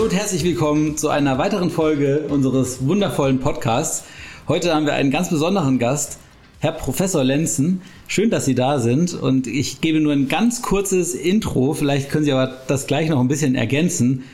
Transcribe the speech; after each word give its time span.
Hallo 0.00 0.08
und 0.08 0.16
herzlich 0.16 0.44
willkommen 0.44 0.96
zu 0.96 1.10
einer 1.10 1.36
weiteren 1.36 1.68
Folge 1.68 2.24
unseres 2.30 2.86
wundervollen 2.86 3.38
Podcasts. 3.38 4.04
Heute 4.48 4.74
haben 4.74 4.86
wir 4.86 4.94
einen 4.94 5.10
ganz 5.10 5.28
besonderen 5.28 5.78
Gast, 5.78 6.16
Herr 6.58 6.72
Professor 6.72 7.22
Lenzen. 7.22 7.82
Schön, 8.08 8.30
dass 8.30 8.46
Sie 8.46 8.54
da 8.54 8.78
sind 8.78 9.12
und 9.12 9.46
ich 9.46 9.82
gebe 9.82 10.00
nur 10.00 10.14
ein 10.14 10.26
ganz 10.26 10.62
kurzes 10.62 11.14
Intro. 11.14 11.74
Vielleicht 11.74 12.08
können 12.08 12.24
Sie 12.24 12.32
aber 12.32 12.50
das 12.66 12.86
gleich 12.86 13.10
noch 13.10 13.20
ein 13.20 13.28
bisschen 13.28 13.54
ergänzen. 13.54 14.24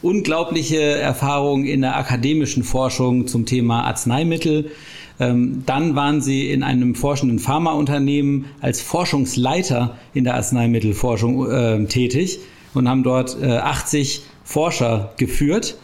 Unglaubliche 0.00 0.80
Erfahrung 0.80 1.64
in 1.64 1.80
der 1.80 1.96
akademischen 1.96 2.62
Forschung 2.62 3.26
zum 3.26 3.46
Thema 3.46 3.82
Arzneimittel. 3.82 4.70
Ähm, 5.18 5.64
dann 5.66 5.96
waren 5.96 6.20
Sie 6.20 6.48
in 6.52 6.62
einem 6.62 6.94
forschenden 6.94 7.40
Pharmaunternehmen 7.40 8.44
als 8.60 8.80
Forschungsleiter 8.80 9.96
in 10.14 10.22
der 10.22 10.34
Arzneimittelforschung 10.34 11.50
äh, 11.50 11.84
tätig 11.86 12.38
und 12.74 12.88
haben 12.88 13.02
dort 13.02 13.36
äh, 13.42 13.56
80 13.56 14.22
Forscher 14.46 15.12
geführt. 15.16 15.76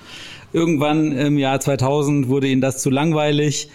Irgendwann 0.52 1.12
im 1.12 1.36
Jahr 1.36 1.58
2000 1.60 2.28
wurde 2.28 2.46
ihnen 2.46 2.60
das 2.60 2.80
zu 2.80 2.90
langweilig 2.90 3.68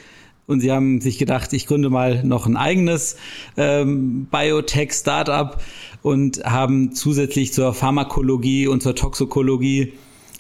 und 0.47 0.61
sie 0.61 0.71
haben 0.71 1.01
sich 1.01 1.17
gedacht, 1.17 1.51
ich 1.51 1.67
gründe 1.67 1.89
mal 1.89 2.23
noch 2.23 2.47
ein 2.47 2.55
eigenes 2.55 3.17
ähm, 3.57 4.27
Biotech-Startup 4.31 5.61
und 6.03 6.43
haben 6.45 6.93
zusätzlich 6.93 7.51
zur 7.51 7.73
Pharmakologie 7.73 8.67
und 8.67 8.81
zur 8.81 8.95
Toxikologie 8.95 9.93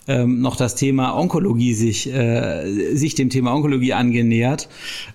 ähm, 0.07 0.39
noch 0.39 0.55
das 0.55 0.75
Thema 0.75 1.13
Onkologie 1.13 1.73
sich, 1.73 2.07
äh, 2.07 2.95
sich 2.95 3.15
dem 3.15 3.29
Thema 3.29 3.53
Onkologie 3.53 3.91
angenähert 3.91 4.69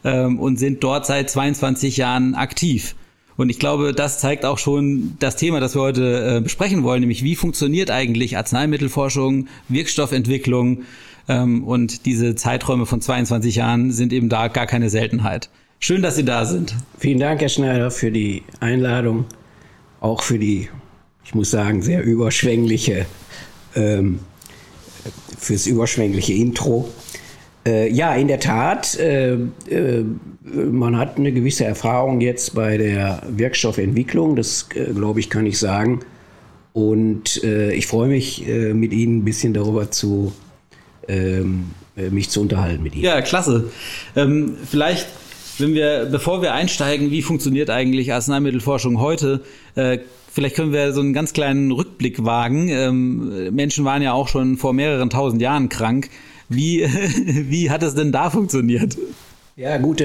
ähm, 0.05 0.39
und 0.39 0.59
sind 0.59 0.85
dort 0.85 1.07
seit 1.07 1.31
22 1.31 1.97
Jahren 1.97 2.35
aktiv. 2.35 2.95
Und 3.43 3.51
ich 3.51 3.59
glaube, 3.59 3.93
das 3.93 4.21
zeigt 4.21 4.45
auch 4.45 4.59
schon 4.59 5.17
das 5.19 5.35
Thema, 5.35 5.59
das 5.59 5.75
wir 5.75 5.83
heute 5.83 6.37
äh, 6.37 6.41
besprechen 6.41 6.85
wollen, 6.85 7.01
nämlich 7.01 7.25
wie 7.25 7.35
funktioniert 7.35 7.91
eigentlich 7.91 8.37
Arzneimittelforschung, 8.37 9.49
Wirkstoffentwicklung 9.69 10.85
ähm, 11.29 11.65
und 11.65 12.07
diese 12.07 12.37
Zeiträume 12.37 12.87
von 12.87 13.01
22 13.01 13.57
Jahren 13.57 13.91
sind 13.91 14.13
eben 14.13 14.29
da 14.29 14.47
gar 14.47 14.67
keine 14.67 14.91
Seltenheit. 14.91 15.51
Schön, 15.81 16.03
dass 16.03 16.15
Sie 16.15 16.25
da 16.25 16.45
sind. 16.45 16.77
Vielen 16.99 17.19
Dank, 17.19 17.41
Herr 17.41 17.49
Schneider, 17.49 17.91
für 17.91 18.13
die 18.13 18.45
Einladung, 18.61 19.25
auch 20.01 20.23
für 20.23 20.39
die, 20.39 20.69
ich 21.25 21.35
muss 21.35 21.51
sagen, 21.51 21.83
sehr 21.83 22.05
überschwängliche, 22.05 23.07
ähm, 23.75 24.21
fürs 25.37 25.67
überschwängliche 25.67 26.35
Intro. 26.35 26.89
Äh, 27.65 27.93
ja, 27.93 28.15
in 28.15 28.29
der 28.29 28.41
Tat, 28.41 28.99
äh, 28.99 29.35
äh, 29.35 30.05
man 30.45 30.99
hat 30.99 31.17
eine 31.17 31.33
gewisse 31.33 31.65
Erfahrung 31.65 32.21
jetzt 32.21 32.55
bei 32.55 32.77
der 32.77 33.23
Wirkstoffentwicklung, 33.29 34.35
das 34.35 34.69
äh, 34.75 34.93
glaube 34.93 35.21
ich, 35.21 35.31
kann 35.31 35.47
ich 35.47 35.59
sagen. 35.59 36.01
Und 36.73 37.43
äh, 37.45 37.73
ich 37.73 37.87
freue 37.87 38.09
mich, 38.09 38.49
äh, 38.49 38.75
mit 38.75 38.93
Ihnen 38.93 39.19
ein 39.19 39.25
bisschen 39.25 39.55
darüber 39.55 39.91
zu 39.91 40.33
ähm, 41.09 41.71
mich 41.95 42.31
zu 42.31 42.41
unterhalten 42.41 42.83
mit 42.83 42.95
Ihnen. 42.95 43.05
Ja, 43.05 43.21
klasse. 43.21 43.71
Ähm, 44.17 44.57
vielleicht, 44.65 45.07
wenn 45.59 45.75
wir, 45.75 46.09
bevor 46.11 46.41
wir 46.41 46.55
einsteigen, 46.55 47.11
wie 47.11 47.23
funktioniert 47.23 47.69
eigentlich 47.69 48.13
Arzneimittelforschung 48.13 48.99
heute? 48.99 49.43
Vielleicht 49.75 50.57
können 50.57 50.73
wir 50.73 50.95
so 50.95 51.01
einen 51.01 51.13
ganz 51.13 51.35
kleinen 51.35 51.71
Rückblick 51.73 52.25
wagen. 52.25 52.69
Ähm, 52.69 53.55
Menschen 53.55 53.85
waren 53.85 54.01
ja 54.01 54.15
auch 54.15 54.29
schon 54.29 54.57
vor 54.57 54.73
mehreren 54.73 55.11
tausend 55.11 55.43
Jahren 55.43 55.69
krank. 55.69 56.09
Wie, 56.55 56.85
wie 57.51 57.71
hat 57.71 57.83
es 57.83 57.95
denn 57.95 58.13
da 58.13 58.31
funktioniert? 58.31 58.97
Ja, 59.57 59.77
gute, 59.79 60.05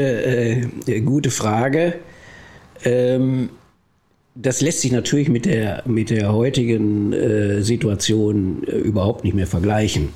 äh, 0.87 1.01
gute 1.01 1.31
Frage. 1.31 1.95
Ähm, 2.83 3.49
das 4.35 4.61
lässt 4.61 4.81
sich 4.81 4.91
natürlich 4.91 5.29
mit 5.29 5.45
der, 5.45 5.83
mit 5.85 6.09
der 6.09 6.33
heutigen 6.33 7.13
äh, 7.13 7.61
Situation 7.61 8.63
äh, 8.67 8.71
überhaupt 8.71 9.23
nicht 9.23 9.33
mehr 9.33 9.47
vergleichen. 9.47 10.09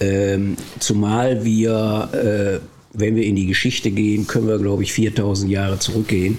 Ähm, 0.00 0.56
zumal 0.80 1.44
wir, 1.44 2.08
äh, 2.12 2.98
wenn 2.98 3.14
wir 3.14 3.24
in 3.24 3.36
die 3.36 3.46
Geschichte 3.46 3.90
gehen, 3.90 4.26
können 4.26 4.48
wir, 4.48 4.58
glaube 4.58 4.82
ich, 4.82 4.92
4000 4.92 5.50
Jahre 5.50 5.78
zurückgehen. 5.78 6.38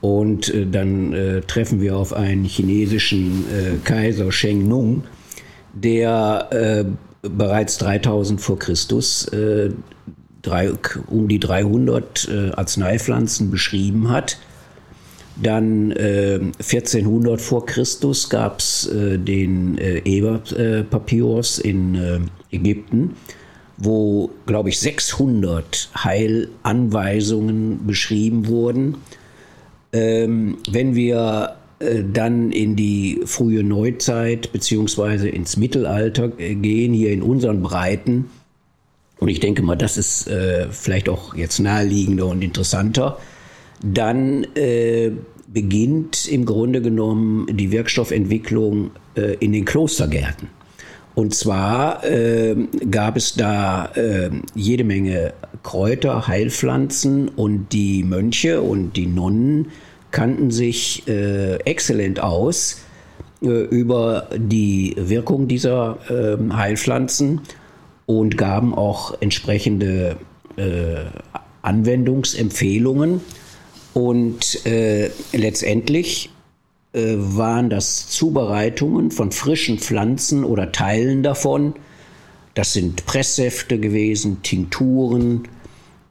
Und 0.00 0.52
äh, 0.52 0.66
dann 0.66 1.12
äh, 1.12 1.40
treffen 1.42 1.80
wir 1.80 1.96
auf 1.96 2.12
einen 2.12 2.44
chinesischen 2.44 3.44
Kaiser 3.84 4.32
Sheng 4.32 4.66
Nung, 4.66 5.04
der 5.74 6.96
bereits 7.22 7.78
3000 7.78 8.40
vor 8.40 8.58
Christus 8.58 9.26
äh, 9.28 9.70
drei, 10.42 10.72
um 11.06 11.28
die 11.28 11.38
300 11.38 12.28
äh, 12.28 12.50
Arzneipflanzen 12.52 13.50
beschrieben 13.50 14.10
hat. 14.10 14.38
Dann 15.40 15.90
äh, 15.92 16.40
1400 16.58 17.40
vor 17.40 17.64
Christus 17.64 18.28
gab 18.28 18.58
es 18.58 18.86
äh, 18.88 19.18
den 19.18 19.78
äh, 19.78 19.98
Eber-Papyrus 20.04 21.58
in 21.58 21.94
äh, 21.94 22.20
Ägypten, 22.50 23.16
wo, 23.78 24.30
glaube 24.44 24.68
ich, 24.68 24.78
600 24.80 25.90
Heilanweisungen 25.96 27.86
beschrieben 27.86 28.48
wurden. 28.48 28.96
Ähm, 29.92 30.58
wenn 30.70 30.94
wir 30.94 31.56
äh, 31.56 31.59
dann 32.12 32.52
in 32.52 32.76
die 32.76 33.22
frühe 33.24 33.64
Neuzeit 33.64 34.52
beziehungsweise 34.52 35.28
ins 35.30 35.56
Mittelalter 35.56 36.28
gehen, 36.28 36.92
hier 36.92 37.10
in 37.10 37.22
unseren 37.22 37.62
Breiten. 37.62 38.26
Und 39.18 39.28
ich 39.28 39.40
denke 39.40 39.62
mal, 39.62 39.76
das 39.76 39.96
ist 39.96 40.28
äh, 40.28 40.68
vielleicht 40.70 41.08
auch 41.08 41.34
jetzt 41.34 41.58
naheliegender 41.58 42.26
und 42.26 42.42
interessanter. 42.42 43.18
Dann 43.82 44.44
äh, 44.56 45.12
beginnt 45.46 46.28
im 46.28 46.44
Grunde 46.44 46.80
genommen 46.80 47.46
die 47.50 47.70
Wirkstoffentwicklung 47.70 48.90
äh, 49.14 49.34
in 49.40 49.52
den 49.52 49.64
Klostergärten. 49.64 50.48
Und 51.14 51.34
zwar 51.34 52.04
äh, 52.04 52.56
gab 52.90 53.16
es 53.16 53.34
da 53.34 53.86
äh, 53.94 54.30
jede 54.54 54.84
Menge 54.84 55.34
Kräuter, 55.62 56.26
Heilpflanzen 56.28 57.28
und 57.28 57.72
die 57.72 58.04
Mönche 58.04 58.62
und 58.62 58.96
die 58.96 59.06
Nonnen 59.06 59.66
kannten 60.10 60.50
sich 60.50 61.06
äh, 61.08 61.56
exzellent 61.64 62.20
aus 62.20 62.82
äh, 63.42 63.46
über 63.46 64.28
die 64.36 64.94
Wirkung 64.98 65.48
dieser 65.48 65.98
äh, 66.08 66.52
Heilpflanzen 66.52 67.40
und 68.06 68.36
gaben 68.36 68.74
auch 68.74 69.20
entsprechende 69.20 70.16
äh, 70.56 71.04
Anwendungsempfehlungen. 71.62 73.20
Und 73.94 74.66
äh, 74.66 75.10
letztendlich 75.32 76.30
äh, 76.92 77.14
waren 77.16 77.70
das 77.70 78.08
Zubereitungen 78.08 79.10
von 79.10 79.32
frischen 79.32 79.78
Pflanzen 79.78 80.44
oder 80.44 80.72
Teilen 80.72 81.22
davon. 81.22 81.74
Das 82.54 82.72
sind 82.72 83.06
Presssäfte 83.06 83.78
gewesen, 83.78 84.42
Tinkturen, 84.42 85.48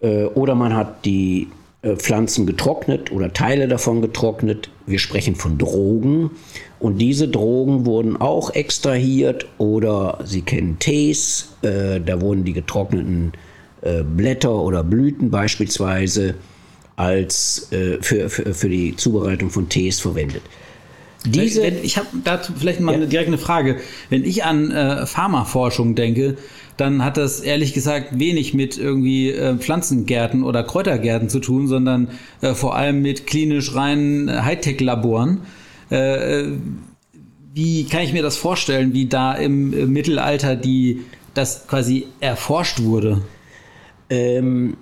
oder 0.01 0.55
man 0.55 0.73
hat 0.73 1.03
die 1.03 1.49
Pflanzen 1.81 2.45
getrocknet 2.45 3.11
oder 3.11 3.31
Teile 3.31 3.67
davon 3.67 4.01
getrocknet. 4.01 4.69
Wir 4.85 4.99
sprechen 4.99 5.35
von 5.35 5.57
Drogen. 5.57 6.31
Und 6.79 6.97
diese 6.97 7.27
Drogen 7.27 7.85
wurden 7.85 8.17
auch 8.17 8.53
extrahiert 8.53 9.47
oder 9.57 10.19
Sie 10.25 10.41
kennen 10.41 10.77
Tees, 10.79 11.53
äh, 11.61 11.99
da 11.99 12.21
wurden 12.21 12.43
die 12.43 12.53
getrockneten 12.53 13.33
äh, 13.81 14.03
Blätter 14.03 14.55
oder 14.55 14.83
Blüten 14.83 15.29
beispielsweise 15.29 16.35
als 16.95 17.71
äh, 17.71 17.97
für, 18.01 18.29
für, 18.29 18.53
für 18.53 18.69
die 18.69 18.95
Zubereitung 18.95 19.49
von 19.49 19.69
Tees 19.69 20.01
verwendet. 20.01 20.41
Diese, 21.25 21.67
ich 21.67 21.97
habe 21.97 22.07
dazu 22.23 22.53
vielleicht 22.57 22.79
mal 22.79 22.99
ja. 22.99 23.05
direkt 23.05 23.27
eine 23.27 23.37
Frage. 23.37 23.77
Wenn 24.09 24.23
ich 24.23 24.45
an 24.45 24.71
äh, 24.71 25.05
Pharmaforschung 25.05 25.95
denke, 25.95 26.37
dann 26.79 27.03
hat 27.03 27.17
das 27.17 27.41
ehrlich 27.41 27.73
gesagt 27.73 28.19
wenig 28.19 28.53
mit 28.53 28.77
irgendwie 28.77 29.31
äh, 29.31 29.55
Pflanzengärten 29.57 30.43
oder 30.43 30.63
Kräutergärten 30.63 31.29
zu 31.29 31.39
tun, 31.39 31.67
sondern 31.67 32.09
äh, 32.41 32.53
vor 32.53 32.75
allem 32.75 33.01
mit 33.01 33.27
klinisch 33.27 33.75
reinen 33.75 34.29
äh, 34.29 34.41
Hightech-Laboren. 34.41 35.41
Äh, 35.89 36.43
wie 37.53 37.85
kann 37.85 38.03
ich 38.03 38.13
mir 38.13 38.23
das 38.23 38.37
vorstellen, 38.37 38.93
wie 38.93 39.07
da 39.07 39.33
im, 39.33 39.73
im 39.73 39.91
Mittelalter 39.91 40.55
die 40.55 41.01
das 41.33 41.67
quasi 41.67 42.07
erforscht 42.19 42.81
wurde? 42.81 43.21
Ähm, 44.09 44.77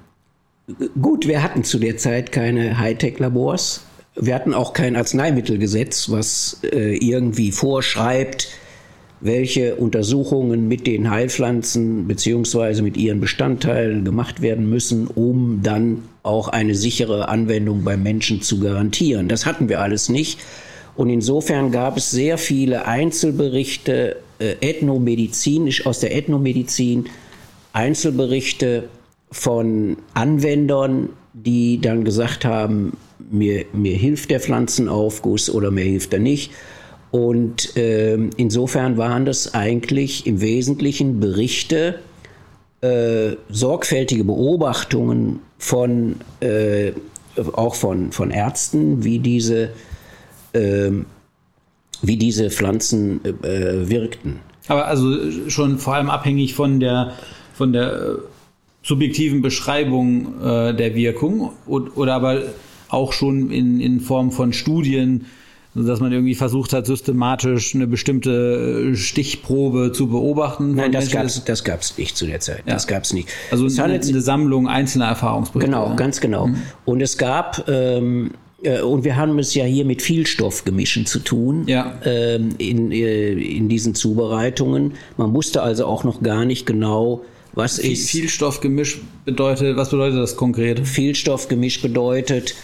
gut, 1.01 1.27
wir 1.27 1.41
hatten 1.41 1.63
zu 1.63 1.79
der 1.79 1.97
Zeit 1.97 2.31
keine 2.31 2.77
Hightech-Labors. 2.77 3.85
Wir 4.15 4.35
hatten 4.35 4.53
auch 4.53 4.73
kein 4.73 4.95
Arzneimittelgesetz, 4.95 6.09
was 6.09 6.61
äh, 6.63 6.95
irgendwie 6.95 7.51
vorschreibt, 7.51 8.49
welche 9.19 9.75
Untersuchungen 9.75 10.67
mit 10.67 10.85
den 10.85 11.09
Heilpflanzen 11.09 12.07
beziehungsweise 12.07 12.83
mit 12.83 12.97
ihren 12.97 13.19
Bestandteilen 13.19 14.05
gemacht 14.05 14.41
werden 14.41 14.69
müssen, 14.69 15.07
um 15.07 15.61
dann 15.63 16.03
auch 16.21 16.49
eine 16.49 16.75
sichere 16.75 17.27
Anwendung 17.27 17.83
beim 17.83 18.03
Menschen 18.03 18.41
zu 18.41 18.59
garantieren. 18.59 19.27
Das 19.27 19.45
hatten 19.45 19.69
wir 19.69 19.81
alles 19.81 20.09
nicht. 20.09 20.39
Und 20.95 21.09
insofern 21.09 21.71
gab 21.71 21.97
es 21.97 22.11
sehr 22.11 22.37
viele 22.37 22.85
Einzelberichte, 22.85 24.17
äh, 24.39 24.55
ethnomedizinisch 24.61 25.85
aus 25.85 25.99
der 25.99 26.15
Ethnomedizin, 26.15 27.05
Einzelberichte 27.73 28.85
von 29.31 29.97
Anwendern, 30.13 31.09
die 31.33 31.79
dann 31.79 32.03
gesagt 32.03 32.45
haben, 32.45 32.97
mir, 33.29 33.65
mir 33.73 33.95
hilft 33.95 34.31
der 34.31 34.39
Pflanzenaufguss 34.39 35.49
oder 35.49 35.71
mir 35.71 35.83
hilft 35.83 36.13
er 36.13 36.19
nicht 36.19 36.51
Und 37.11 37.77
äh, 37.77 38.15
insofern 38.37 38.97
waren 38.97 39.25
das 39.25 39.53
eigentlich 39.53 40.27
im 40.27 40.41
Wesentlichen 40.41 41.19
Berichte, 41.19 41.99
äh, 42.81 43.35
sorgfältige 43.49 44.23
Beobachtungen 44.23 45.39
von, 45.57 46.17
äh, 46.41 46.91
auch 47.53 47.75
von, 47.75 48.11
von 48.11 48.29
Ärzten, 48.29 49.03
wie 49.03 49.19
diese, 49.19 49.71
ähm, 50.53 51.05
wie 52.01 52.17
diese 52.17 52.49
Pflanzen 52.49 53.21
äh, 53.25 53.89
wirkten. 53.89 54.39
Aber 54.67 54.87
also 54.87 55.49
schon 55.49 55.79
vor 55.79 55.95
allem 55.95 56.09
abhängig 56.09 56.53
von 56.53 56.79
der, 56.79 57.13
von 57.53 57.73
der 57.73 57.93
äh, 57.93 58.15
subjektiven 58.83 59.41
Beschreibung 59.41 60.41
äh, 60.41 60.73
der 60.75 60.93
Wirkung 60.93 61.51
oder 61.65 62.13
aber 62.13 62.43
auch 62.89 63.13
schon 63.13 63.51
in, 63.51 63.79
in 63.79 63.99
Form 63.99 64.31
von 64.31 64.53
Studien, 64.53 65.25
dass 65.83 65.99
man 65.99 66.11
irgendwie 66.11 66.35
versucht 66.35 66.73
hat, 66.73 66.85
systematisch 66.85 67.75
eine 67.75 67.87
bestimmte 67.87 68.91
äh, 68.91 68.95
Stichprobe 68.95 69.91
zu 69.91 70.07
beobachten. 70.07 70.75
Nein, 70.75 70.91
das 70.91 71.11
gab 71.11 71.25
es 71.25 71.43
das 71.43 71.63
gab's 71.63 71.97
nicht 71.97 72.17
zu 72.17 72.25
der 72.25 72.39
Zeit. 72.39 72.63
Ja. 72.65 72.73
Das 72.73 72.87
gab 72.87 73.03
es 73.03 73.13
nicht. 73.13 73.29
Also 73.51 73.65
eine, 73.81 73.93
eine, 73.93 74.21
Sammlung 74.21 74.67
einzelner 74.67 75.07
Erfahrungsberichte. 75.07 75.71
Genau, 75.71 75.95
ganz 75.95 76.21
genau. 76.21 76.47
Mhm. 76.47 76.57
Und 76.85 77.01
es 77.01 77.17
gab 77.17 77.67
ähm, 77.67 78.31
äh, 78.63 78.81
und 78.81 79.03
wir 79.03 79.15
haben 79.15 79.37
es 79.39 79.53
ja 79.53 79.65
hier 79.65 79.85
mit 79.85 80.01
Vielstoffgemischen 80.01 81.05
zu 81.05 81.19
tun 81.19 81.63
ja. 81.67 81.93
ähm, 82.03 82.49
in, 82.57 82.91
äh, 82.91 83.31
in 83.31 83.69
diesen 83.69 83.95
Zubereitungen. 83.95 84.93
Man 85.17 85.33
wusste 85.33 85.61
also 85.61 85.85
auch 85.85 86.03
noch 86.03 86.21
gar 86.21 86.45
nicht 86.45 86.65
genau, 86.65 87.23
was 87.53 87.79
Viel, 87.79 87.93
ist. 87.93 88.09
Vielstoffgemisch 88.09 89.01
bedeutet, 89.25 89.77
was 89.77 89.89
bedeutet 89.89 90.19
das 90.19 90.35
konkret? 90.35 90.87
Vielstoffgemisch 90.87 91.81
bedeutet, 91.81 92.55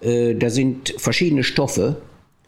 äh, 0.00 0.34
da 0.34 0.50
sind 0.50 0.94
verschiedene 0.98 1.44
Stoffe 1.44 1.96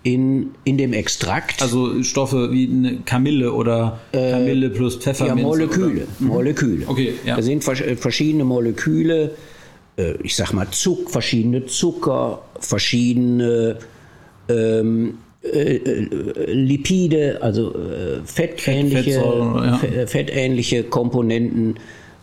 in, 0.02 0.50
in 0.64 0.78
dem 0.78 0.92
Extrakt. 0.92 1.62
Also 1.62 2.02
Stoffe 2.02 2.52
wie 2.52 2.68
eine 2.68 2.98
Kamille 3.04 3.52
oder 3.52 4.00
Kamille 4.12 4.70
plus 4.70 4.96
Pfefferminz? 4.96 5.40
Ja, 5.40 5.46
Moleküle. 5.46 6.02
Oder? 6.02 6.28
Moleküle. 6.28 6.86
Okay, 6.86 7.14
ja. 7.24 7.36
Da 7.36 7.42
sind 7.42 7.64
verschiedene 7.64 8.44
Moleküle 8.44 9.32
äh, 9.98 10.14
ich 10.22 10.34
sag 10.34 10.52
mal, 10.52 10.68
Zuck, 10.70 11.10
verschiedene 11.10 11.66
Zucker, 11.66 12.40
verschiedene 12.60 13.76
ähm, 14.48 15.18
äh, 15.42 15.76
äh 15.76 16.52
Lipide, 16.52 17.42
also 17.42 17.74
äh, 17.74 18.20
fettähnliche, 18.24 19.20
ja. 19.20 19.80
fettähnliche 20.06 20.84
Komponenten 20.84 21.74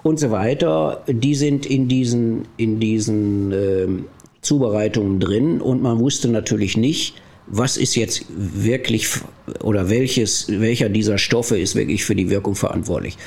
und 0.04 0.20
so 0.20 0.32
weiter, 0.32 1.04
die 1.08 1.36
sind 1.36 1.66
in 1.66 1.88
diesen, 1.88 2.46
in 2.58 2.80
diesen 2.80 3.52
äh, 3.52 3.88
Zubereitungen 4.42 5.20
drin 5.20 5.62
und 5.62 5.82
man 5.82 6.00
wusste 6.00 6.28
natürlich 6.30 6.78
nicht, 6.78 7.16
was 7.48 7.78
ist 7.78 7.96
jetzt 7.96 8.26
wirklich 8.30 9.08
oder 9.62 9.90
welches, 9.90 10.48
welcher 10.50 10.90
dieser 10.90 11.18
Stoffe 11.18 11.58
ist 11.60 11.76
wirklich 11.76 12.04
für 12.04 12.16
die 12.16 12.30
Wirkung 12.30 12.56
verantwortlich. 12.56 13.18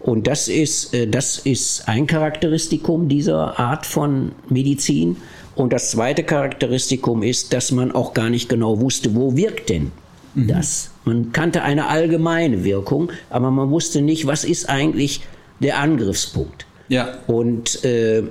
Und 0.00 0.26
das 0.26 0.48
ist, 0.48 0.94
äh, 0.94 1.06
das 1.06 1.38
ist 1.38 1.88
ein 1.88 2.06
Charakteristikum 2.06 3.08
dieser 3.08 3.58
Art 3.58 3.86
von 3.86 4.32
Medizin. 4.48 5.16
Und 5.54 5.72
das 5.72 5.90
zweite 5.90 6.22
Charakteristikum 6.22 7.22
ist, 7.22 7.52
dass 7.52 7.72
man 7.72 7.90
auch 7.92 8.14
gar 8.14 8.30
nicht 8.30 8.48
genau 8.48 8.80
wusste, 8.80 9.14
wo 9.14 9.36
wirkt 9.36 9.70
denn 9.70 9.90
mhm. 10.34 10.46
das. 10.46 10.90
Man 11.04 11.32
kannte 11.32 11.62
eine 11.62 11.88
allgemeine 11.88 12.64
Wirkung, 12.64 13.10
aber 13.28 13.50
man 13.50 13.70
wusste 13.70 14.00
nicht, 14.00 14.26
was 14.26 14.44
ist 14.44 14.68
eigentlich 14.68 15.22
der 15.60 15.78
Angriffspunkt. 15.78 16.66
Ja. 16.88 17.18
Und 17.26 17.84
äh, 17.84 18.22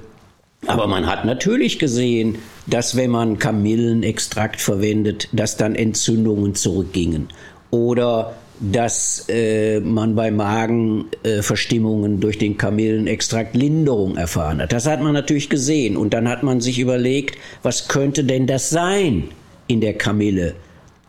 aber 0.67 0.87
man 0.87 1.07
hat 1.07 1.25
natürlich 1.25 1.79
gesehen, 1.79 2.37
dass 2.67 2.95
wenn 2.95 3.11
man 3.11 3.39
Kamillenextrakt 3.39 4.59
verwendet, 4.61 5.29
dass 5.31 5.57
dann 5.57 5.75
Entzündungen 5.75 6.55
zurückgingen. 6.55 7.29
Oder 7.71 8.35
dass 8.59 9.25
äh, 9.29 9.79
man 9.79 10.15
bei 10.15 10.31
Magenverstimmungen 10.31 12.15
äh, 12.15 12.19
durch 12.19 12.37
den 12.37 12.57
Kamillenextrakt 12.57 13.55
Linderung 13.55 14.17
erfahren 14.17 14.61
hat. 14.61 14.73
Das 14.73 14.87
hat 14.87 15.01
man 15.01 15.13
natürlich 15.13 15.49
gesehen. 15.49 15.95
Und 15.95 16.13
dann 16.13 16.27
hat 16.27 16.43
man 16.43 16.59
sich 16.59 16.79
überlegt, 16.79 17.37
was 17.61 17.87
könnte 17.87 18.23
denn 18.23 18.47
das 18.47 18.69
sein 18.69 19.25
in 19.67 19.79
der 19.79 19.93
Kamille, 19.93 20.55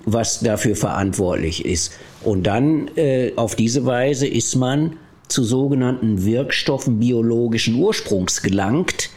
was 0.04 0.40
dafür 0.40 0.76
verantwortlich 0.76 1.64
ist. 1.64 1.92
Und 2.22 2.46
dann 2.46 2.90
äh, 2.96 3.32
auf 3.36 3.54
diese 3.56 3.86
Weise 3.86 4.26
ist 4.26 4.54
man 4.54 4.96
zu 5.28 5.42
sogenannten 5.42 6.24
Wirkstoffen 6.24 6.98
biologischen 7.00 7.76
Ursprungs 7.76 8.42
gelangt 8.42 9.10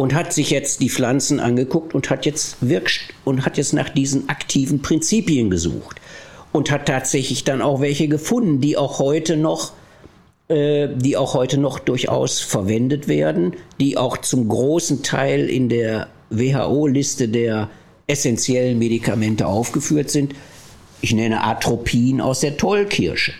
und 0.00 0.14
hat 0.14 0.32
sich 0.32 0.50
jetzt 0.50 0.80
die 0.80 0.88
Pflanzen 0.88 1.40
angeguckt 1.40 1.94
und 1.94 2.08
hat 2.08 2.24
jetzt 2.24 2.56
Wirkst 2.60 3.00
und 3.24 3.44
hat 3.44 3.58
jetzt 3.58 3.74
nach 3.74 3.90
diesen 3.90 4.30
aktiven 4.30 4.80
Prinzipien 4.80 5.50
gesucht 5.50 6.00
und 6.52 6.70
hat 6.70 6.86
tatsächlich 6.86 7.44
dann 7.44 7.60
auch 7.60 7.82
welche 7.82 8.08
gefunden, 8.08 8.60
die 8.60 8.78
auch 8.78 8.98
heute 8.98 9.36
noch 9.36 9.72
äh, 10.48 10.88
die 10.96 11.16
auch 11.16 11.34
heute 11.34 11.58
noch 11.58 11.78
durchaus 11.78 12.40
verwendet 12.40 13.08
werden, 13.08 13.54
die 13.78 13.98
auch 13.98 14.16
zum 14.16 14.48
großen 14.48 15.02
Teil 15.02 15.48
in 15.50 15.68
der 15.68 16.08
WHO-Liste 16.30 17.28
der 17.28 17.68
essentiellen 18.06 18.78
Medikamente 18.78 19.46
aufgeführt 19.46 20.10
sind. 20.10 20.34
Ich 21.02 21.12
nenne 21.12 21.44
Atropin 21.44 22.20
aus 22.20 22.40
der 22.40 22.56
Tollkirsche. 22.56 23.32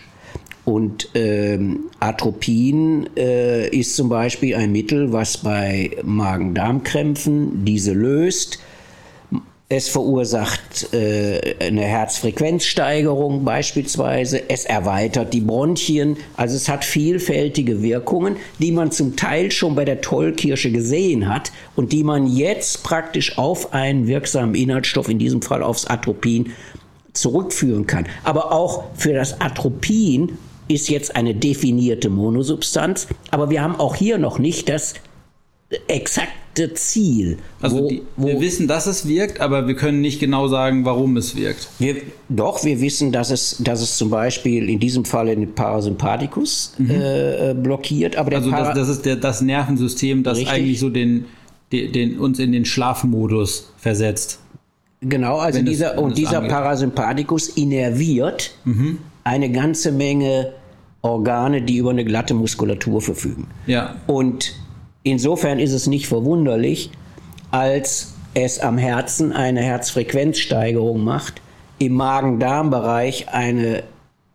Und 0.71 1.09
ähm, 1.15 1.89
Atropin 1.99 3.09
äh, 3.17 3.67
ist 3.67 3.97
zum 3.97 4.07
Beispiel 4.07 4.55
ein 4.55 4.71
Mittel, 4.71 5.11
was 5.11 5.37
bei 5.37 5.91
Magen-Darm-Krämpfen 6.01 7.65
diese 7.65 7.91
löst 7.91 8.59
es 9.73 9.87
verursacht 9.87 10.93
äh, 10.93 11.55
eine 11.61 11.83
Herzfrequenzsteigerung 11.83 13.45
beispielsweise. 13.45 14.49
Es 14.49 14.65
erweitert 14.65 15.33
die 15.33 15.39
Bronchien. 15.39 16.17
Also 16.35 16.57
es 16.57 16.67
hat 16.67 16.83
vielfältige 16.83 17.81
Wirkungen, 17.81 18.35
die 18.59 18.73
man 18.73 18.91
zum 18.91 19.15
Teil 19.15 19.49
schon 19.49 19.75
bei 19.75 19.85
der 19.85 20.01
Tollkirsche 20.01 20.73
gesehen 20.73 21.29
hat 21.29 21.53
und 21.77 21.93
die 21.93 22.03
man 22.03 22.27
jetzt 22.27 22.83
praktisch 22.83 23.37
auf 23.37 23.73
einen 23.73 24.07
wirksamen 24.07 24.55
Inhaltsstoff, 24.55 25.07
in 25.07 25.19
diesem 25.19 25.41
Fall 25.41 25.63
aufs 25.63 25.85
Atropin, 25.85 26.51
zurückführen 27.13 27.87
kann. 27.87 28.07
Aber 28.25 28.51
auch 28.51 28.83
für 28.95 29.13
das 29.13 29.39
Atropin 29.39 30.37
ist 30.71 30.89
jetzt 30.89 31.15
eine 31.15 31.35
definierte 31.35 32.09
Monosubstanz. 32.09 33.07
Aber 33.29 33.49
wir 33.49 33.61
haben 33.61 33.75
auch 33.75 33.95
hier 33.95 34.17
noch 34.17 34.39
nicht 34.39 34.69
das 34.69 34.95
exakte 35.87 36.73
Ziel. 36.73 37.37
Also 37.61 37.83
wo, 37.83 37.87
die, 37.87 38.01
wo 38.17 38.27
wir 38.27 38.41
wissen, 38.41 38.67
dass 38.67 38.87
es 38.87 39.07
wirkt, 39.07 39.39
aber 39.39 39.67
wir 39.67 39.75
können 39.75 40.01
nicht 40.01 40.19
genau 40.19 40.47
sagen, 40.47 40.85
warum 40.85 41.17
es 41.17 41.35
wirkt. 41.35 41.69
Wir, 41.79 41.97
doch, 42.29 42.63
wir 42.63 42.81
wissen, 42.81 43.11
dass 43.11 43.31
es, 43.31 43.57
dass 43.59 43.81
es 43.81 43.97
zum 43.97 44.09
Beispiel 44.09 44.69
in 44.69 44.79
diesem 44.79 45.05
Fall 45.05 45.27
den 45.27 45.53
Parasympathikus 45.53 46.73
mhm. 46.77 46.91
äh, 46.91 47.53
blockiert. 47.53 48.17
Aber 48.17 48.35
also 48.35 48.51
das, 48.51 48.75
das, 48.75 48.89
ist 48.89 49.05
der, 49.05 49.15
das 49.15 49.41
Nervensystem, 49.41 50.23
das 50.23 50.37
Richtig. 50.37 50.53
eigentlich 50.53 50.79
so 50.79 50.89
den, 50.89 51.25
den, 51.71 51.91
den, 51.93 52.19
uns 52.19 52.39
in 52.39 52.51
den 52.51 52.65
Schlafmodus 52.65 53.71
versetzt. 53.77 54.39
Genau, 55.01 55.37
also 55.37 55.57
Wenn 55.57 55.65
dieser, 55.65 55.97
und 55.97 56.17
dieser 56.17 56.37
angeht. 56.37 56.51
Parasympathikus 56.51 57.47
innerviert 57.49 58.51
mhm. 58.65 58.99
eine 59.23 59.51
ganze 59.51 59.91
Menge 59.91 60.53
Organe, 61.01 61.61
die 61.61 61.77
über 61.77 61.89
eine 61.89 62.05
glatte 62.05 62.33
Muskulatur 62.33 63.01
verfügen. 63.01 63.47
Ja. 63.65 63.95
Und 64.07 64.53
Insofern 65.03 65.59
ist 65.59 65.73
es 65.73 65.87
nicht 65.87 66.07
verwunderlich, 66.07 66.91
als 67.49 68.13
es 68.33 68.59
am 68.59 68.77
Herzen 68.77 69.33
eine 69.33 69.61
Herzfrequenzsteigerung 69.61 71.03
macht, 71.03 71.41
im 71.79 71.93
Magen-Darm-Bereich 71.93 73.29
eine, 73.29 73.83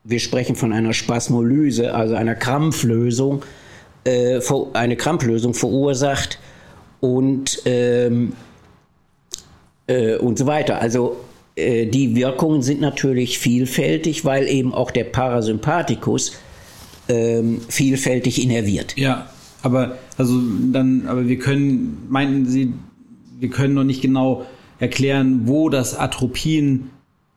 wir 0.03 0.19
sprechen 0.19 0.57
von 0.57 0.73
einer 0.73 0.93
Spasmolyse, 0.93 1.95
also 1.95 2.17
einer 2.17 2.35
Krampflösung, 2.35 3.45
äh, 4.05 4.41
eine 4.73 4.97
Krampflösung 4.97 5.55
verursacht 5.55 6.41
und, 7.01 7.63
ähm, 7.65 8.33
äh, 9.87 10.17
und 10.17 10.37
so 10.37 10.47
weiter. 10.47 10.81
Also 10.81 11.17
äh, 11.55 11.87
die 11.87 12.17
Wirkungen 12.17 12.63
sind 12.63 12.81
natürlich 12.81 13.39
vielfältig, 13.39 14.25
weil 14.25 14.49
eben 14.49 14.75
auch 14.75 14.91
der 14.91 15.05
Parasympathikus 15.05 16.33
ähm, 17.09 17.61
vielfältig 17.69 18.43
innerviert. 18.43 18.97
Ja, 18.97 19.29
aber 19.63 19.99
also 20.19 20.41
dann, 20.73 21.07
aber 21.07 21.29
wir 21.29 21.39
können, 21.39 22.07
meinten 22.09 22.47
Sie, 22.47 22.73
wir 23.39 23.51
können 23.51 23.75
noch 23.75 23.85
nicht 23.85 24.03
genau 24.03 24.47
erklären, 24.79 25.43
wo 25.45 25.69
das 25.69 25.97
Atropin 25.97 26.91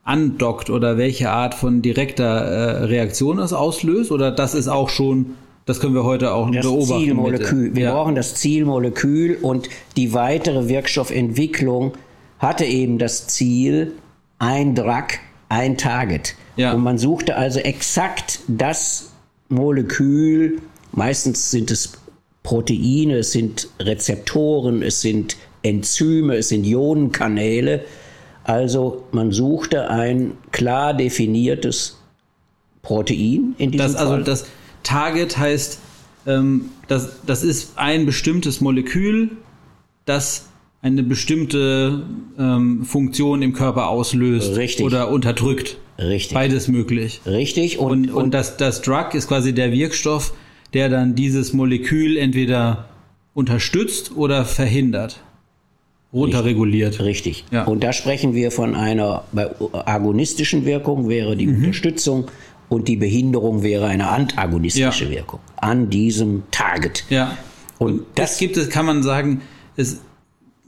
andockt 0.04 0.70
oder 0.70 0.98
welche 0.98 1.30
Art 1.30 1.54
von 1.54 1.82
direkter 1.82 2.26
äh, 2.26 2.84
Reaktion 2.86 3.40
es 3.40 3.54
auslöst? 3.54 4.12
Oder 4.12 4.32
das 4.32 4.56
ist 4.56 4.68
auch 4.68 4.90
schon, 4.90 5.36
das 5.66 5.80
können 5.80 5.94
wir 5.94 6.04
heute 6.04 6.34
auch 6.34 6.50
das 6.50 6.66
beobachten. 6.66 7.04
Zielmolekül. 7.04 7.76
Wir 7.76 7.84
ja. 7.84 7.94
brauchen 7.94 8.16
das 8.16 8.36
Zielmolekül 8.36 9.38
und 9.42 9.70
die 9.96 10.14
weitere 10.14 10.68
Wirkstoffentwicklung 10.68 11.94
hatte 12.40 12.66
eben 12.66 12.98
das 12.98 13.28
Ziel, 13.28 13.94
ein 14.40 14.74
Drug, 14.74 15.06
ein 15.50 15.78
Target. 15.78 16.36
Ja. 16.56 16.74
Und 16.74 16.82
man 16.82 16.98
suchte 16.98 17.36
also 17.36 17.60
exakt 17.60 18.40
das 18.48 19.09
Molekül, 19.50 20.62
meistens 20.91 21.51
sind 21.51 21.72
es 21.72 21.94
Proteine, 22.44 23.18
es 23.18 23.32
sind 23.32 23.68
Rezeptoren, 23.79 24.82
es 24.82 25.01
sind 25.01 25.36
Enzyme, 25.63 26.36
es 26.36 26.50
sind 26.50 26.65
Ionenkanäle. 26.65 27.84
Also 28.44 29.03
man 29.12 29.32
suchte 29.32 29.89
ein 29.89 30.34
klar 30.51 30.94
definiertes 30.94 31.98
Protein 32.82 33.56
in 33.58 33.72
diesem 33.72 33.88
Das, 33.88 33.96
also 33.96 34.13
Fall. 34.13 34.24
das 34.24 34.46
Target 34.84 35.38
heißt, 35.38 35.79
ähm, 36.25 36.65
das, 36.88 37.10
das 37.25 37.44
ist 37.44 37.74
ein 37.75 38.06
bestimmtes 38.06 38.62
Molekül, 38.62 39.32
das 40.06 40.46
eine 40.82 41.03
bestimmte 41.03 42.03
ähm, 42.38 42.86
Funktion 42.86 43.41
im 43.41 43.53
Körper 43.53 43.89
auslöst 43.89 44.56
Richtig. 44.56 44.86
oder 44.86 45.10
unterdrückt. 45.10 45.77
Richtig. 46.00 46.34
Beides 46.34 46.68
möglich. 46.68 47.22
Richtig. 47.25 47.77
Und, 47.77 48.10
und 48.12 48.34
das, 48.34 48.58
das 48.58 48.82
Drug 48.82 49.13
ist 49.13 49.27
quasi 49.27 49.53
der 49.53 49.72
Wirkstoff, 49.72 50.34
der 50.74 50.88
dann 50.89 51.15
dieses 51.15 51.51
Molekül 51.53 52.15
entweder 52.18 52.86
unterstützt 53.34 54.15
oder 54.15 54.46
verhindert. 54.46 55.22
Runterreguliert. 56.12 57.01
Richtig. 57.01 57.46
Ja. 57.51 57.65
Und 57.65 57.84
da 57.84 57.94
sprechen 57.94 58.34
wir 58.34 58.51
von 58.51 58.74
einer 58.75 59.25
bei 59.32 59.50
agonistischen 59.86 60.65
Wirkung 60.65 61.08
wäre 61.08 61.34
Mhm. 61.36 61.38
die 61.38 61.48
Unterstützung 61.48 62.27
und 62.68 62.88
die 62.88 62.96
Behinderung 62.96 63.62
wäre 63.62 63.86
eine 63.88 64.08
antagonistische 64.10 65.06
Ja. 65.06 65.12
Wirkung 65.12 65.39
an 65.58 65.89
diesem 65.89 66.44
Target. 66.51 67.03
Ja. 67.10 67.38
Und 67.77 68.01
Das 68.15 68.32
das 68.32 68.38
gibt 68.39 68.58
es, 68.58 68.70
kann 68.70 68.86
man 68.86 69.03
sagen, 69.03 69.41
es, 69.75 70.01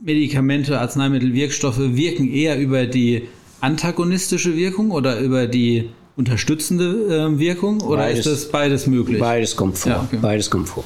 Medikamente, 0.03 0.79
Arzneimittel, 0.79 1.33
Wirkstoffe 1.33 1.79
wirken 1.79 2.31
eher 2.31 2.57
über 2.59 2.85
die 2.85 3.23
antagonistische 3.61 4.55
Wirkung 4.55 4.91
oder 4.91 5.19
über 5.19 5.47
die 5.47 5.89
unterstützende 6.17 7.29
äh, 7.33 7.39
Wirkung 7.39 7.81
oder 7.81 8.03
Beides. 8.03 8.25
ist 8.25 8.31
das 8.43 8.51
beides 8.51 8.87
möglich? 8.87 9.19
beides 9.19 9.55
kommt 9.55 9.77
vor. 9.77 9.91
Ja, 9.91 10.01
okay. 10.07 10.19
Beides 10.21 10.49
kommt 10.49 10.67
vor. 10.69 10.83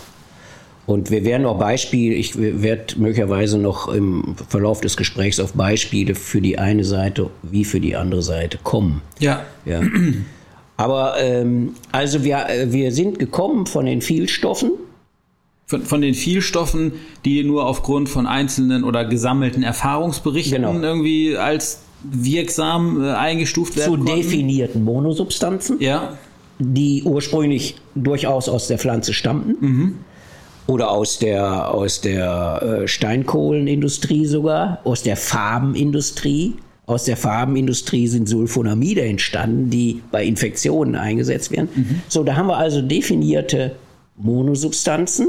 Und 0.86 1.10
wir 1.10 1.26
werden 1.26 1.42
noch 1.44 1.58
Beispiele, 1.58 2.14
ich 2.14 2.38
werde 2.38 3.00
möglicherweise 3.00 3.58
noch 3.58 3.88
im 3.88 4.36
Verlauf 4.50 4.82
des 4.82 4.96
Gesprächs 4.98 5.40
auf 5.40 5.54
Beispiele 5.54 6.14
für 6.14 6.42
die 6.42 6.60
eine 6.60 6.84
Seite 6.84 7.32
wie 7.42 7.66
für 7.66 7.80
die 7.80 7.96
andere 7.96 8.22
Seite 8.22 8.60
kommen. 8.62 9.02
Ja. 9.18 9.42
Ja. 9.66 9.82
Aber 10.78 11.16
ähm, 11.20 11.74
also 11.92 12.24
wir, 12.24 12.48
äh, 12.50 12.72
wir 12.72 12.92
sind 12.92 13.18
gekommen 13.18 13.66
von 13.66 13.86
den 13.86 14.02
Vielstoffen. 14.02 14.72
Von, 15.68 15.82
von 15.82 16.02
den 16.02 16.14
Vielstoffen, 16.14 16.92
die 17.26 17.44
nur 17.44 17.66
aufgrund 17.66 18.08
von 18.08 18.28
einzelnen 18.28 18.84
oder 18.84 19.06
gesammelten 19.06 19.64
Erfahrungsberichten 19.64 20.62
Genau. 20.62 20.80
irgendwie 20.80 21.36
als 21.36 21.80
wirksam 22.12 23.04
äh, 23.04 23.12
eingestuft 23.12 23.74
zu 23.74 23.80
werden 23.80 24.06
konnten. 24.06 24.16
definierten 24.16 24.84
Monosubstanzen, 24.84 25.80
Ja, 25.80 26.14
die 26.60 27.04
ursprünglich 27.04 27.76
durchaus 27.96 28.50
aus 28.50 28.68
der 28.68 28.78
Pflanze 28.78 29.14
stammten. 29.14 30.00
Oder 30.68 30.90
aus 30.90 31.20
der, 31.20 31.72
aus 31.72 32.02
der 32.02 32.82
äh, 32.84 32.88
Steinkohlenindustrie 32.88 34.26
sogar, 34.26 34.80
aus 34.84 35.04
der 35.04 35.16
Farbenindustrie. 35.16 36.56
Aus 36.88 37.04
der 37.06 37.18
Farbenindustrie 37.18 38.08
sind 38.08 38.30
Sulfonamide 38.30 39.02
entstanden, 39.02 39.70
die 39.70 40.02
bei 40.12 40.24
Infektionen 40.24 40.96
eingesetzt 40.96 41.52
werden. 41.52 42.02
So, 42.08 42.24
da 42.24 42.36
haben 42.36 42.48
wir 42.48 42.58
also 42.58 42.82
definierte 42.82 43.76
Monosubstanzen, 44.18 45.28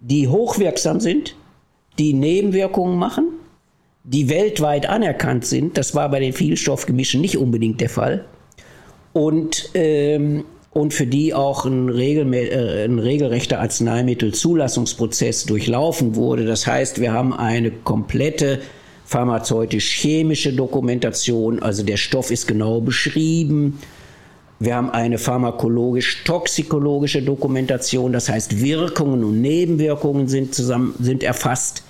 die 0.00 0.28
hochwirksam 0.28 1.00
sind, 1.00 1.34
die 1.98 2.12
Nebenwirkungen 2.12 2.98
machen, 2.98 3.24
die 4.04 4.28
weltweit 4.28 4.88
anerkannt 4.88 5.46
sind. 5.46 5.78
Das 5.78 5.94
war 5.94 6.10
bei 6.10 6.20
den 6.20 6.34
Vielstoffgemischen 6.34 7.20
nicht 7.20 7.38
unbedingt 7.38 7.80
der 7.80 7.88
Fall. 7.88 8.26
Und, 9.12 9.70
ähm, 9.74 10.44
und 10.72 10.92
für 10.92 11.06
die 11.06 11.32
auch 11.32 11.64
ein, 11.64 11.88
regelmä- 11.88 12.50
äh, 12.50 12.84
ein 12.84 12.98
regelrechter 12.98 13.60
Arzneimittelzulassungsprozess 13.60 15.46
durchlaufen 15.46 16.16
wurde. 16.16 16.44
Das 16.44 16.66
heißt, 16.66 17.00
wir 17.00 17.12
haben 17.12 17.32
eine 17.32 17.70
komplette 17.70 18.60
pharmazeutisch-chemische 19.06 20.52
Dokumentation, 20.52 21.62
also 21.62 21.82
der 21.82 21.96
Stoff 21.96 22.30
ist 22.30 22.46
genau 22.46 22.80
beschrieben. 22.80 23.78
Wir 24.58 24.76
haben 24.76 24.90
eine 24.90 25.18
pharmakologisch-toxikologische 25.18 27.22
Dokumentation, 27.22 28.12
das 28.12 28.28
heißt 28.28 28.62
Wirkungen 28.62 29.24
und 29.24 29.40
Nebenwirkungen 29.40 30.28
sind 30.28 30.54
zusammen 30.54 30.94
sind 31.00 31.22
erfasst. 31.22 31.84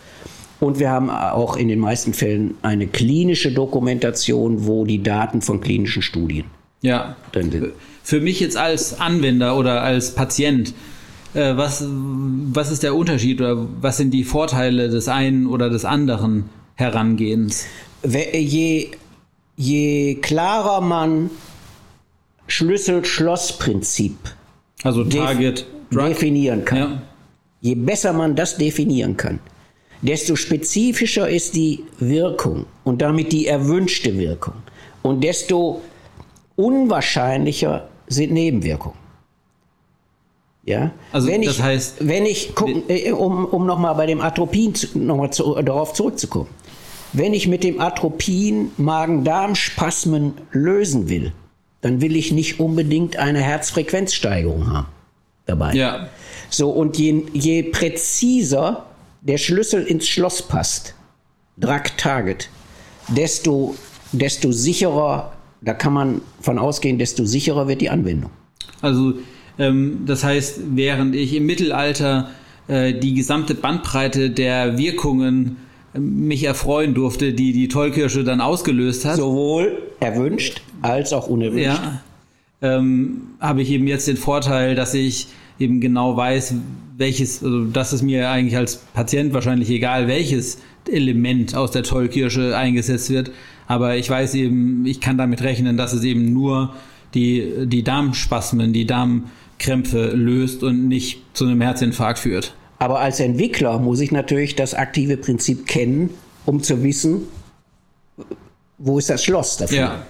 Und 0.64 0.78
wir 0.78 0.90
haben 0.90 1.10
auch 1.10 1.56
in 1.56 1.68
den 1.68 1.78
meisten 1.78 2.14
Fällen 2.14 2.54
eine 2.62 2.86
klinische 2.86 3.52
Dokumentation, 3.52 4.66
wo 4.66 4.84
die 4.84 5.02
Daten 5.02 5.42
von 5.42 5.60
klinischen 5.60 6.02
Studien 6.02 6.46
ja. 6.82 7.16
drin 7.32 7.50
sind. 7.50 7.68
Für 8.02 8.20
mich 8.20 8.40
jetzt 8.40 8.56
als 8.56 9.00
Anwender 9.00 9.56
oder 9.56 9.82
als 9.82 10.14
Patient, 10.14 10.74
äh, 11.34 11.56
was, 11.56 11.84
was 11.88 12.70
ist 12.70 12.82
der 12.82 12.94
Unterschied 12.94 13.40
oder 13.40 13.66
was 13.80 13.96
sind 13.96 14.10
die 14.12 14.24
Vorteile 14.24 14.88
des 14.88 15.08
einen 15.08 15.46
oder 15.46 15.70
des 15.70 15.84
anderen 15.84 16.48
Herangehens? 16.76 17.64
Je, 18.04 18.88
je 19.56 20.14
klarer 20.16 20.80
man 20.80 21.30
Schlüssel-Schloss-Prinzip 22.46 24.16
Also 24.82 25.04
def- 25.04 25.14
Target, 25.14 25.66
definieren 25.90 26.64
kann, 26.64 26.78
Ja. 26.78 27.02
je 27.60 27.74
besser 27.74 28.12
man 28.12 28.34
das 28.36 28.56
definieren 28.58 29.16
kann, 29.16 29.38
desto 30.04 30.36
spezifischer 30.36 31.28
ist 31.28 31.54
die 31.56 31.82
Wirkung 31.98 32.66
und 32.84 33.00
damit 33.02 33.32
die 33.32 33.46
erwünschte 33.46 34.16
Wirkung. 34.18 34.54
Und 35.02 35.24
desto 35.24 35.80
unwahrscheinlicher 36.56 37.88
sind 38.06 38.32
Nebenwirkungen. 38.32 38.98
Ja? 40.64 40.92
Also 41.12 41.28
wenn 41.28 41.42
das 41.42 41.56
ich, 41.56 41.62
heißt- 41.62 41.92
wenn 42.00 42.26
ich, 42.26 42.54
guck, 42.54 42.68
äh, 42.88 43.12
um, 43.12 43.44
um 43.46 43.66
nochmal 43.66 43.94
bei 43.94 44.06
dem 44.06 44.20
Atropin 44.20 44.74
zu, 44.74 44.98
noch 44.98 45.28
zu, 45.30 45.60
darauf 45.62 45.92
zurückzukommen, 45.94 46.48
wenn 47.12 47.32
ich 47.32 47.46
mit 47.48 47.64
dem 47.64 47.80
Atropin 47.80 48.72
Magen-Darm-Spasmen 48.76 50.34
lösen 50.52 51.08
will, 51.08 51.32
dann 51.80 52.00
will 52.00 52.16
ich 52.16 52.32
nicht 52.32 52.60
unbedingt 52.60 53.16
eine 53.16 53.40
Herzfrequenzsteigerung 53.40 54.72
haben 54.72 54.88
dabei. 55.46 55.74
Ja. 55.74 56.08
So, 56.50 56.70
und 56.70 56.98
je, 56.98 57.24
je 57.32 57.62
präziser 57.62 58.86
der 59.24 59.38
Schlüssel 59.38 59.82
ins 59.82 60.06
Schloss 60.06 60.42
passt, 60.42 60.94
Drug 61.56 61.82
Target, 61.96 62.48
desto, 63.08 63.74
desto 64.12 64.52
sicherer, 64.52 65.32
da 65.62 65.74
kann 65.74 65.92
man 65.92 66.20
von 66.40 66.58
ausgehen, 66.58 66.98
desto 66.98 67.24
sicherer 67.24 67.66
wird 67.66 67.80
die 67.80 67.90
Anwendung. 67.90 68.30
Also 68.82 69.14
ähm, 69.58 70.04
das 70.06 70.24
heißt, 70.24 70.60
während 70.74 71.14
ich 71.14 71.34
im 71.34 71.46
Mittelalter 71.46 72.30
äh, 72.68 72.92
die 72.92 73.14
gesamte 73.14 73.54
Bandbreite 73.54 74.30
der 74.30 74.76
Wirkungen 74.78 75.56
äh, 75.94 75.98
mich 75.98 76.44
erfreuen 76.44 76.94
durfte, 76.94 77.32
die 77.32 77.52
die 77.52 77.68
Tollkirsche 77.68 78.24
dann 78.24 78.40
ausgelöst 78.40 79.04
hat, 79.04 79.16
Sowohl 79.16 79.82
erwünscht 80.00 80.60
als 80.82 81.12
auch 81.12 81.28
unerwünscht. 81.28 81.80
ja, 81.80 82.02
ähm, 82.60 83.22
habe 83.40 83.62
ich 83.62 83.70
eben 83.70 83.86
jetzt 83.86 84.06
den 84.06 84.16
Vorteil, 84.16 84.74
dass 84.74 84.92
ich 84.92 85.28
eben 85.58 85.80
genau 85.80 86.16
weiß, 86.16 86.54
welches, 86.96 87.42
also 87.42 87.64
dass 87.64 87.92
es 87.92 88.02
mir 88.02 88.30
eigentlich 88.30 88.56
als 88.56 88.76
Patient 88.76 89.32
wahrscheinlich 89.32 89.70
egal, 89.70 90.06
welches 90.06 90.58
Element 90.90 91.54
aus 91.54 91.70
der 91.70 91.82
Tollkirsche 91.82 92.56
eingesetzt 92.56 93.10
wird, 93.10 93.30
aber 93.66 93.96
ich 93.96 94.08
weiß 94.08 94.34
eben, 94.34 94.84
ich 94.86 95.00
kann 95.00 95.18
damit 95.18 95.42
rechnen, 95.42 95.76
dass 95.76 95.92
es 95.92 96.04
eben 96.04 96.32
nur 96.32 96.74
die, 97.14 97.66
die 97.66 97.82
Darmspasmen, 97.82 98.72
die 98.72 98.86
Darmkrämpfe 98.86 100.10
löst 100.10 100.62
und 100.62 100.88
nicht 100.88 101.22
zu 101.32 101.46
einem 101.46 101.60
Herzinfarkt 101.60 102.18
führt. 102.18 102.54
Aber 102.78 103.00
als 103.00 103.20
Entwickler 103.20 103.78
muss 103.78 104.00
ich 104.00 104.12
natürlich 104.12 104.56
das 104.56 104.74
aktive 104.74 105.16
Prinzip 105.16 105.66
kennen, 105.66 106.10
um 106.44 106.62
zu 106.62 106.82
wissen, 106.82 107.22
wo 108.78 108.98
ist 108.98 109.08
das 109.08 109.24
Schloss 109.24 109.56
dafür. 109.56 109.78
Ja. 109.78 110.06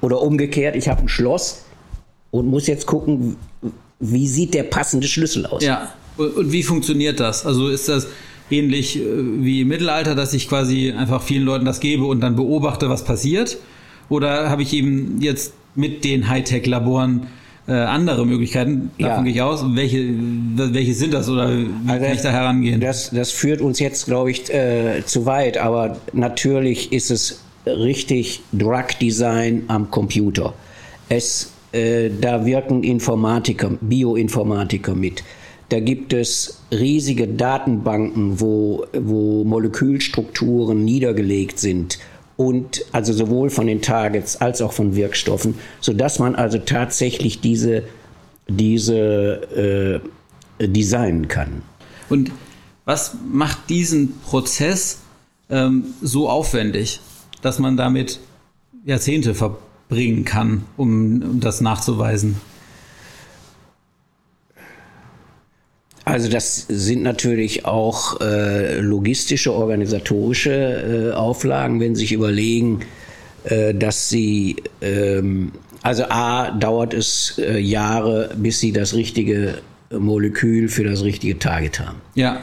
Oder 0.00 0.22
umgekehrt, 0.22 0.76
ich 0.76 0.88
habe 0.88 1.02
ein 1.02 1.08
Schloss 1.08 1.64
und 2.30 2.46
muss 2.46 2.66
jetzt 2.66 2.86
gucken, 2.86 3.36
wie 4.00 4.26
sieht 4.26 4.54
der 4.54 4.64
passende 4.64 5.06
Schlüssel 5.06 5.46
aus. 5.46 5.64
Ja. 5.64 5.92
Und, 6.16 6.52
wie 6.52 6.62
funktioniert 6.62 7.20
das? 7.20 7.44
Also 7.46 7.68
ist 7.68 7.88
das 7.88 8.06
ähnlich 8.50 8.98
äh, 8.98 9.02
wie 9.06 9.62
im 9.62 9.68
Mittelalter, 9.68 10.14
dass 10.14 10.32
ich 10.34 10.48
quasi 10.48 10.92
einfach 10.92 11.22
vielen 11.22 11.44
Leuten 11.44 11.64
das 11.64 11.80
gebe 11.80 12.04
und 12.04 12.20
dann 12.20 12.36
beobachte, 12.36 12.88
was 12.88 13.04
passiert? 13.04 13.58
Oder 14.08 14.50
habe 14.50 14.62
ich 14.62 14.72
eben 14.74 15.20
jetzt 15.20 15.54
mit 15.74 16.04
den 16.04 16.28
Hightech-Laboren 16.28 17.26
äh, 17.66 17.72
andere 17.72 18.26
Möglichkeiten? 18.26 18.90
Davon 18.98 19.16
Ja. 19.16 19.22
gehe 19.22 19.32
ich 19.32 19.42
aus. 19.42 19.64
Welche, 19.74 20.14
welche 20.56 20.94
sind 20.94 21.14
das 21.14 21.28
oder 21.28 21.50
wie 21.50 21.66
Also 21.86 22.04
kann 22.04 22.14
ich 22.14 22.20
da 22.20 22.30
herangehen? 22.30 22.80
Das, 22.80 23.10
das 23.10 23.30
führt 23.30 23.60
uns 23.60 23.78
jetzt, 23.78 24.06
glaube 24.06 24.30
ich, 24.30 24.52
äh, 24.52 25.02
zu 25.06 25.24
weit, 25.26 25.56
aber 25.56 25.96
natürlich 26.12 26.92
ist 26.92 27.10
es 27.10 27.40
richtig 27.66 28.42
Drug 28.52 28.88
Design 29.00 29.64
am 29.68 29.90
Computer. 29.90 30.52
Es, 31.08 31.50
äh, 31.72 32.10
da 32.20 32.44
wirken 32.44 32.84
Informatiker, 32.84 33.70
Bioinformatiker 33.80 34.94
mit. 34.94 35.24
Da 35.74 35.80
gibt 35.80 36.12
es 36.12 36.60
riesige 36.70 37.26
Datenbanken, 37.26 38.38
wo, 38.38 38.86
wo 38.92 39.42
Molekülstrukturen 39.42 40.84
niedergelegt 40.84 41.58
sind 41.58 41.98
und 42.36 42.84
also 42.92 43.12
sowohl 43.12 43.50
von 43.50 43.66
den 43.66 43.82
Targets 43.82 44.36
als 44.36 44.62
auch 44.62 44.72
von 44.72 44.94
Wirkstoffen, 44.94 45.56
sodass 45.80 46.20
man 46.20 46.36
also 46.36 46.58
tatsächlich 46.58 47.40
diese, 47.40 47.82
diese 48.46 50.02
äh, 50.60 50.68
designen 50.68 51.26
kann. 51.26 51.62
Und 52.08 52.30
was 52.84 53.16
macht 53.28 53.68
diesen 53.68 54.20
Prozess 54.20 55.00
ähm, 55.50 55.86
so 56.00 56.28
aufwendig? 56.28 57.00
dass 57.44 57.58
man 57.58 57.76
damit 57.76 58.20
Jahrzehnte 58.86 59.34
verbringen 59.34 60.24
kann, 60.24 60.64
um, 60.78 61.22
um 61.22 61.40
das 61.40 61.60
nachzuweisen? 61.60 62.36
Also 66.04 66.28
das 66.28 66.66
sind 66.68 67.02
natürlich 67.02 67.64
auch 67.64 68.20
äh, 68.20 68.78
logistische, 68.80 69.52
organisatorische 69.52 71.12
äh, 71.12 71.14
Auflagen, 71.14 71.80
wenn 71.80 71.94
Sie 71.94 72.02
sich 72.02 72.12
überlegen, 72.12 72.80
äh, 73.44 73.74
dass 73.74 74.10
Sie, 74.10 74.56
ähm, 74.82 75.52
also 75.82 76.04
a, 76.04 76.50
dauert 76.50 76.92
es 76.92 77.38
äh, 77.38 77.58
Jahre, 77.58 78.30
bis 78.36 78.60
Sie 78.60 78.72
das 78.72 78.94
richtige 78.94 79.58
Molekül 79.90 80.68
für 80.68 80.84
das 80.84 81.02
richtige 81.04 81.38
Target 81.38 81.80
haben. 81.80 82.00
Ja. 82.14 82.40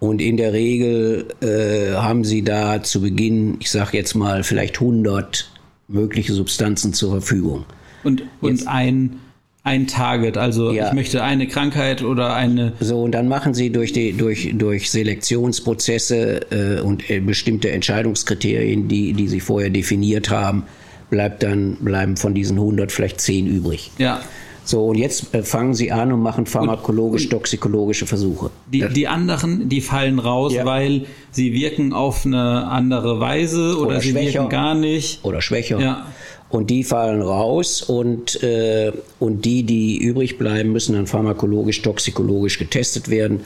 Und 0.00 0.20
in 0.20 0.36
der 0.36 0.52
Regel 0.52 1.28
äh, 1.42 1.94
haben 1.94 2.24
Sie 2.24 2.42
da 2.42 2.82
zu 2.82 3.02
Beginn, 3.02 3.56
ich 3.60 3.70
sage 3.70 3.96
jetzt 3.98 4.14
mal, 4.14 4.42
vielleicht 4.42 4.80
100 4.80 5.50
mögliche 5.88 6.32
Substanzen 6.32 6.92
zur 6.92 7.10
Verfügung. 7.10 7.66
Und, 8.02 8.22
und 8.40 8.66
ein 8.66 9.20
ein 9.62 9.86
Target, 9.86 10.38
also 10.38 10.72
Ja. 10.72 10.88
ich 10.88 10.92
möchte 10.94 11.22
eine 11.22 11.46
Krankheit 11.46 12.02
oder 12.02 12.34
eine 12.34 12.72
So, 12.80 13.02
und 13.02 13.12
dann 13.12 13.28
machen 13.28 13.52
sie 13.54 13.70
durch, 13.70 13.92
die, 13.92 14.12
durch, 14.14 14.50
durch 14.54 14.90
Selektionsprozesse 14.90 16.78
äh, 16.78 16.80
und 16.80 17.08
äh, 17.10 17.20
bestimmte 17.20 17.70
Entscheidungskriterien, 17.70 18.88
die, 18.88 19.12
die 19.12 19.28
sie 19.28 19.40
vorher 19.40 19.70
definiert 19.70 20.30
haben, 20.30 20.64
bleibt 21.10 21.42
dann, 21.42 21.76
bleiben 21.80 22.16
von 22.16 22.34
diesen 22.34 22.56
100 22.58 22.90
vielleicht 22.92 23.20
10 23.20 23.46
übrig. 23.46 23.90
ja 23.98 24.20
So, 24.64 24.86
und 24.86 24.96
jetzt 24.96 25.34
äh, 25.34 25.42
fangen 25.42 25.74
sie 25.74 25.90
an 25.92 26.12
und 26.12 26.20
machen 26.20 26.46
pharmakologisch-toxikologische 26.46 28.06
Versuche. 28.06 28.50
die, 28.72 28.86
die 28.88 29.08
anderen, 29.08 29.68
die 29.68 29.80
fallen 29.80 30.18
raus, 30.18 30.52
Ja. 30.54 30.64
weil 30.64 31.06
sie 31.32 31.52
wirken 31.52 31.92
auf 31.92 32.24
eine 32.24 32.66
andere 32.68 33.20
Weise 33.20 33.76
oder, 33.78 33.88
Oder 33.90 34.00
sie 34.00 34.10
schwächer. 34.12 34.34
wirken 34.40 34.48
gar 34.50 34.74
nicht. 34.74 35.24
Oder 35.24 35.42
schwächer. 35.42 35.80
Ja. 35.80 36.06
Und 36.50 36.68
die 36.68 36.82
fallen 36.82 37.22
raus 37.22 37.80
und, 37.80 38.42
äh, 38.42 38.92
und 39.20 39.44
die, 39.44 39.62
die 39.62 39.98
übrig 39.98 40.36
bleiben, 40.36 40.72
müssen 40.72 40.94
dann 40.94 41.06
pharmakologisch-toxikologisch 41.06 42.58
getestet 42.58 43.08
werden. 43.08 43.42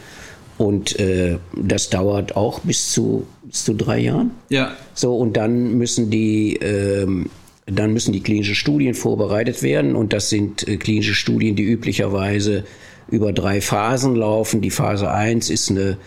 Und 0.57 0.99
äh, 0.99 1.39
das 1.55 1.91
dauert 1.91 2.37
auch 2.37 2.61
bis 2.61 2.93
zu, 2.93 3.27
bis 3.43 3.65
zu 3.65 3.75
drei 3.75 3.99
Jahren. 4.01 4.31
Ja. 4.49 4.73
So, 4.95 5.17
und 5.17 5.37
dann 5.37 5.75
müssen 5.77 6.11
die, 6.11 6.57
ähm, 6.57 7.29
dann 7.67 7.93
müssen 7.93 8.13
die 8.13 8.21
klinischen 8.21 8.55
Studien 8.55 8.95
vorbereitet 8.95 9.63
werden. 9.63 9.97
Und 9.97 10.15
das 10.15 10.31
sind 10.31 10.67
äh, 10.67 10.79
klinische 10.79 11.15
Studien, 11.15 11.57
die 11.57 11.65
üblicherweise 11.65 12.65
über 13.11 13.33
drei 13.33 13.61
Phasen 13.61 14.15
laufen. 14.15 14.63
Die 14.63 14.71
Phase 14.71 15.11
1 15.11 15.51
ist 15.51 15.71
eine, 15.71 15.99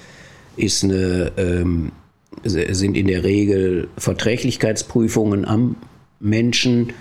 ist 0.55 0.83
eine, 0.83 1.31
ähm, 1.37 1.91
sind 2.43 2.97
in 2.97 3.07
der 3.07 3.23
Regel 3.23 3.89
Verträglichkeitsprüfungen 3.97 5.45
am 5.45 5.75
Menschen 6.19 6.93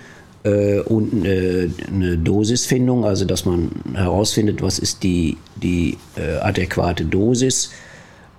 äh, 0.45 0.81
und 0.81 1.13
eine, 1.13 1.71
eine 1.87 2.19
Dosisfindung, 2.19 3.05
also 3.05 3.25
dass 3.25 3.45
man 3.45 3.71
herausfindet, 3.95 4.63
was 4.63 4.79
ist 4.79 5.03
die, 5.03 5.37
die 5.57 5.99
äh, 6.17 6.37
adäquate 6.39 7.05
Dosis 7.05 7.71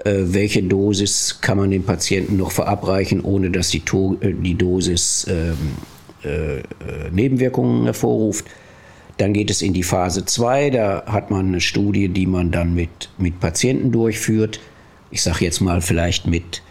äh, 0.07 0.34
welche 0.34 0.63
Dosis 0.63 1.39
kann 1.41 1.57
man 1.57 1.72
dem 1.72 1.84
Patienten 1.84 2.38
noch 2.38 2.51
verabreichen, 2.51 3.22
ohne 3.22 3.50
dass 3.50 3.69
die, 3.69 3.81
to 3.81 4.17
äh, 4.22 4.34
die 4.34 4.55
Dosis 4.55 5.27
ähm, 5.29 5.55
äh, 6.24 6.60
äh, 6.60 6.63
Nebenwirkungen 7.12 7.86
hervorruft. 7.86 8.46
Dann 9.17 9.34
geht 9.34 9.50
es 9.50 9.62
in 9.62 9.74
die 9.74 9.84
Phase 9.84 10.25
2, 10.25 10.69
da 10.69 11.03
hat 11.07 11.31
man 11.31 11.48
eine 11.48 11.62
Studie, 11.62 12.10
die 12.10 12.27
man 12.27 12.51
dann 12.51 12.75
mit, 12.75 13.10
mit 13.17 13.39
Patienten 13.39 13.91
durchführt. 13.91 14.60
Ich 15.10 15.24
sage 15.24 15.43
jetzt 15.46 15.60
mal 15.60 15.81
vielleicht 15.81 16.27
mit 16.27 16.62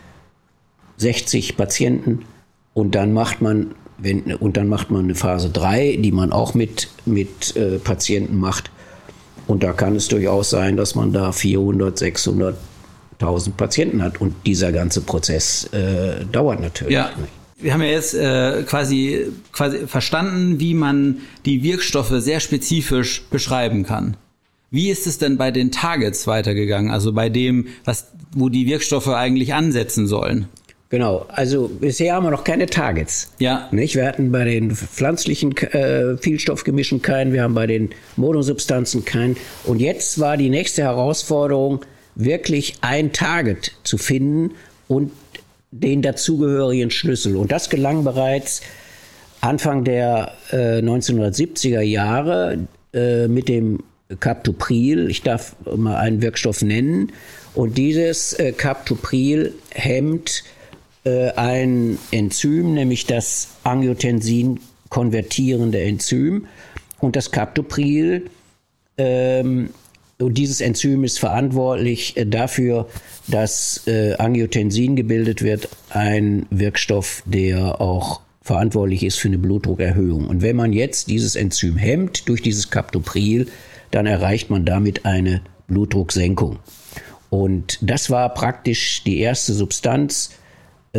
60 0.98 1.56
Patienten 1.56 2.24
und 2.74 2.94
dann 2.94 3.12
macht 3.12 3.42
man 3.42 3.74
wenn, 3.98 4.34
und 4.34 4.56
dann 4.56 4.68
macht 4.68 4.90
man 4.90 5.04
eine 5.04 5.14
Phase 5.14 5.50
3, 5.50 5.98
die 6.00 6.12
man 6.12 6.32
auch 6.32 6.54
mit, 6.54 6.88
mit 7.04 7.56
äh, 7.56 7.78
Patienten 7.78 8.36
macht. 8.36 8.70
Und 9.46 9.62
da 9.62 9.72
kann 9.72 9.96
es 9.96 10.08
durchaus 10.08 10.50
sein, 10.50 10.76
dass 10.76 10.94
man 10.94 11.12
da 11.12 11.32
400, 11.32 11.96
600, 11.96 12.56
1000 13.20 13.56
Patienten 13.56 14.02
hat. 14.02 14.20
Und 14.20 14.34
dieser 14.44 14.72
ganze 14.72 15.00
Prozess 15.00 15.64
äh, 15.72 16.24
dauert 16.30 16.60
natürlich. 16.60 16.94
Ja. 16.94 17.10
Wir 17.58 17.72
haben 17.72 17.80
ja 17.80 17.88
jetzt 17.88 18.12
äh, 18.12 18.64
quasi, 18.66 19.28
quasi 19.50 19.86
verstanden, 19.86 20.60
wie 20.60 20.74
man 20.74 21.22
die 21.46 21.62
Wirkstoffe 21.62 22.12
sehr 22.18 22.40
spezifisch 22.40 23.22
beschreiben 23.30 23.84
kann. 23.84 24.18
Wie 24.70 24.90
ist 24.90 25.06
es 25.06 25.16
denn 25.16 25.38
bei 25.38 25.50
den 25.50 25.70
Targets 25.70 26.26
weitergegangen? 26.26 26.90
Also 26.90 27.14
bei 27.14 27.30
dem, 27.30 27.68
was, 27.86 28.08
wo 28.32 28.50
die 28.50 28.66
Wirkstoffe 28.66 29.08
eigentlich 29.08 29.54
ansetzen 29.54 30.06
sollen? 30.06 30.48
Genau, 30.88 31.26
also 31.28 31.68
bisher 31.68 32.14
haben 32.14 32.24
wir 32.24 32.30
noch 32.30 32.44
keine 32.44 32.66
Targets. 32.66 33.32
Ja. 33.38 33.68
Nicht? 33.72 33.96
Wir 33.96 34.06
hatten 34.06 34.30
bei 34.30 34.44
den 34.44 34.70
pflanzlichen 34.70 35.56
äh, 35.56 36.16
Vielstoffgemischen 36.16 37.02
keinen, 37.02 37.32
wir 37.32 37.42
haben 37.42 37.54
bei 37.54 37.66
den 37.66 37.90
Monosubstanzen 38.16 39.04
keinen. 39.04 39.36
Und 39.64 39.80
jetzt 39.80 40.20
war 40.20 40.36
die 40.36 40.48
nächste 40.48 40.82
Herausforderung, 40.82 41.84
wirklich 42.14 42.74
ein 42.80 43.12
Target 43.12 43.72
zu 43.82 43.98
finden 43.98 44.52
und 44.88 45.10
den 45.70 46.02
dazugehörigen 46.02 46.90
Schlüssel. 46.90 47.36
Und 47.36 47.50
das 47.50 47.68
gelang 47.68 48.04
bereits 48.04 48.62
Anfang 49.40 49.84
der 49.84 50.32
äh, 50.50 50.78
1970er 50.78 51.80
Jahre 51.80 52.66
äh, 52.94 53.28
mit 53.28 53.48
dem 53.48 53.80
Captopril. 54.20 55.10
Ich 55.10 55.22
darf 55.22 55.56
mal 55.64 55.96
einen 55.96 56.22
Wirkstoff 56.22 56.62
nennen. 56.62 57.12
Und 57.54 57.76
dieses 57.76 58.34
äh, 58.34 58.52
Captopril 58.52 59.54
hemmt 59.70 60.44
äh, 61.06 61.30
ein 61.36 61.98
Enzym, 62.10 62.74
nämlich 62.74 63.06
das 63.06 63.48
Angiotensin 63.64 64.60
konvertierende 64.88 65.80
Enzym. 65.80 66.46
Und 67.00 67.16
das 67.16 67.30
Captopril, 67.30 68.30
ähm, 68.98 69.70
und 70.18 70.38
dieses 70.38 70.60
Enzym 70.60 71.04
ist 71.04 71.18
verantwortlich 71.18 72.16
äh, 72.16 72.24
dafür, 72.24 72.88
dass 73.28 73.86
äh, 73.86 74.14
Angiotensin 74.14 74.96
gebildet 74.96 75.42
wird, 75.42 75.68
ein 75.90 76.46
Wirkstoff, 76.50 77.22
der 77.26 77.80
auch 77.80 78.20
verantwortlich 78.42 79.02
ist 79.02 79.16
für 79.16 79.28
eine 79.28 79.38
Blutdruckerhöhung. 79.38 80.26
Und 80.26 80.40
wenn 80.40 80.56
man 80.56 80.72
jetzt 80.72 81.08
dieses 81.08 81.36
Enzym 81.36 81.76
hemmt 81.76 82.28
durch 82.28 82.42
dieses 82.42 82.70
Captopril, 82.70 83.48
dann 83.90 84.06
erreicht 84.06 84.50
man 84.50 84.64
damit 84.64 85.04
eine 85.04 85.42
Blutdrucksenkung. 85.68 86.58
Und 87.28 87.78
das 87.82 88.08
war 88.08 88.32
praktisch 88.32 89.02
die 89.04 89.18
erste 89.18 89.52
Substanz, 89.52 90.30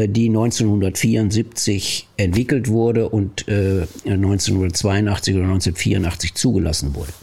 die 0.08 0.28
1974 0.30 2.08
entwickelt 2.18 2.68
wurde 2.70 3.10
und 3.10 3.48
äh, 3.48 3.82
1982 4.06 5.36
oder 5.36 5.46
1984 5.46 6.36
zugelassen 6.36 6.94
wurde. 6.96 7.14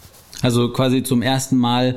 Also 0.43 0.73
quasi 0.73 1.03
zum 1.03 1.23
ersten 1.23 1.57
Mal 1.57 1.97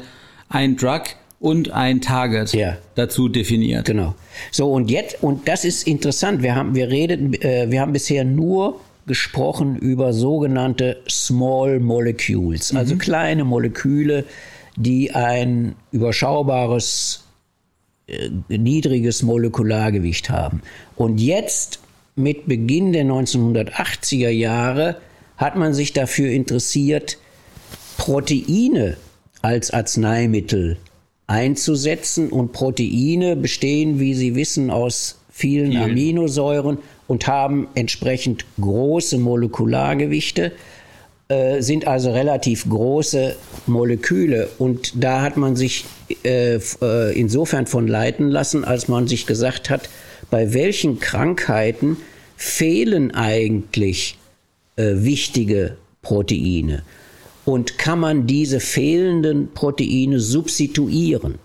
ein 0.50 0.78
Drug 0.78 1.02
und 1.40 1.72
ein 1.72 2.02
Target 2.02 2.54
Ja. 2.54 2.78
dazu 2.96 3.30
definiert. 3.30 3.86
Genau. 3.86 4.16
So 4.52 4.72
und 4.72 4.90
jetzt 4.90 5.22
und 5.24 5.48
das 5.48 5.66
ist 5.66 5.88
interessant. 5.88 6.42
Wir 6.42 6.56
haben 6.56 6.76
wir 6.76 6.90
reden 6.90 7.34
äh, 7.42 7.68
wir 7.70 7.82
haben 7.82 7.94
bisher 7.94 8.24
nur 8.24 8.80
gesprochen 9.06 9.78
über 9.78 10.12
sogenannte 10.14 10.98
Small 11.10 11.80
Molecules, 11.80 12.76
also 12.76 12.96
kleine 12.98 13.44
Moleküle, 13.46 14.26
die 14.76 15.12
ein 15.12 15.76
überschaubares 15.92 17.24
äh, 17.24 17.27
niedriges 18.50 19.24
Molekulargewicht 19.24 20.30
haben. 20.30 20.62
Und 20.96 21.20
jetzt 21.20 21.80
mit 22.16 22.48
Beginn 22.48 22.94
der 22.94 23.06
1980er 23.06 24.30
Jahre 24.30 24.98
hat 25.38 25.56
man 25.56 25.74
sich 25.74 25.94
dafür 25.94 26.32
interessiert, 26.32 27.18
Proteine 27.98 28.98
als 29.42 29.72
Arzneimittel 29.72 30.78
einzusetzen. 31.28 32.30
Und 32.30 32.54
Proteine 32.54 33.36
bestehen, 33.36 34.00
wie 34.00 34.14
Sie 34.14 34.36
wissen, 34.36 34.72
aus 34.72 35.20
vielen 35.30 35.72
Vielen. 35.72 35.84
Aminosäuren 35.84 36.80
und 37.08 37.28
haben 37.28 37.68
entsprechend 37.76 38.46
große 38.60 39.18
Molekulargewichte, 39.18 40.54
äh, 41.30 41.62
sind 41.62 41.88
also 41.88 42.12
relativ 42.12 42.68
große 42.70 43.36
Moleküle. 43.66 44.50
Und 44.58 45.04
da 45.04 45.22
hat 45.22 45.38
man 45.38 45.56
sich 45.56 45.86
äh, 46.24 46.56
äh, 46.56 47.20
insofern 47.20 47.68
von 47.68 47.88
leiten 47.88 48.30
lassen, 48.30 48.64
als 48.64 48.88
man 48.88 49.08
sich 49.08 49.26
gesagt 49.26 49.70
hat, 49.70 49.90
bei 50.30 50.54
welchen 50.54 51.00
Krankheiten 51.00 51.98
fehlen 52.38 53.14
eigentlich 53.14 54.18
äh, 54.76 54.94
wichtige 54.98 55.78
Proteine? 56.02 56.84
Und 57.44 57.78
kann 57.78 58.00
man 58.00 58.28
diese 58.28 58.60
fehlenden 58.60 59.54
Proteine 59.54 60.20
substituieren? 60.20 61.36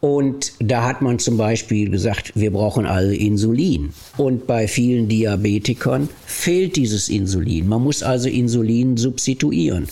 Und 0.00 0.52
da 0.60 0.84
hat 0.84 1.02
man 1.02 1.18
zum 1.18 1.36
Beispiel 1.36 1.90
gesagt, 1.90 2.32
wir 2.36 2.52
brauchen 2.52 2.86
alle 2.86 3.16
Insulin. 3.16 3.92
Und 4.16 4.46
bei 4.46 4.68
vielen 4.68 5.08
Diabetikern 5.08 6.08
fehlt 6.24 6.76
dieses 6.76 7.08
Insulin. 7.08 7.66
Man 7.66 7.82
muss 7.82 8.02
also 8.02 8.28
Insulin 8.28 8.96
substituieren. 8.96 9.88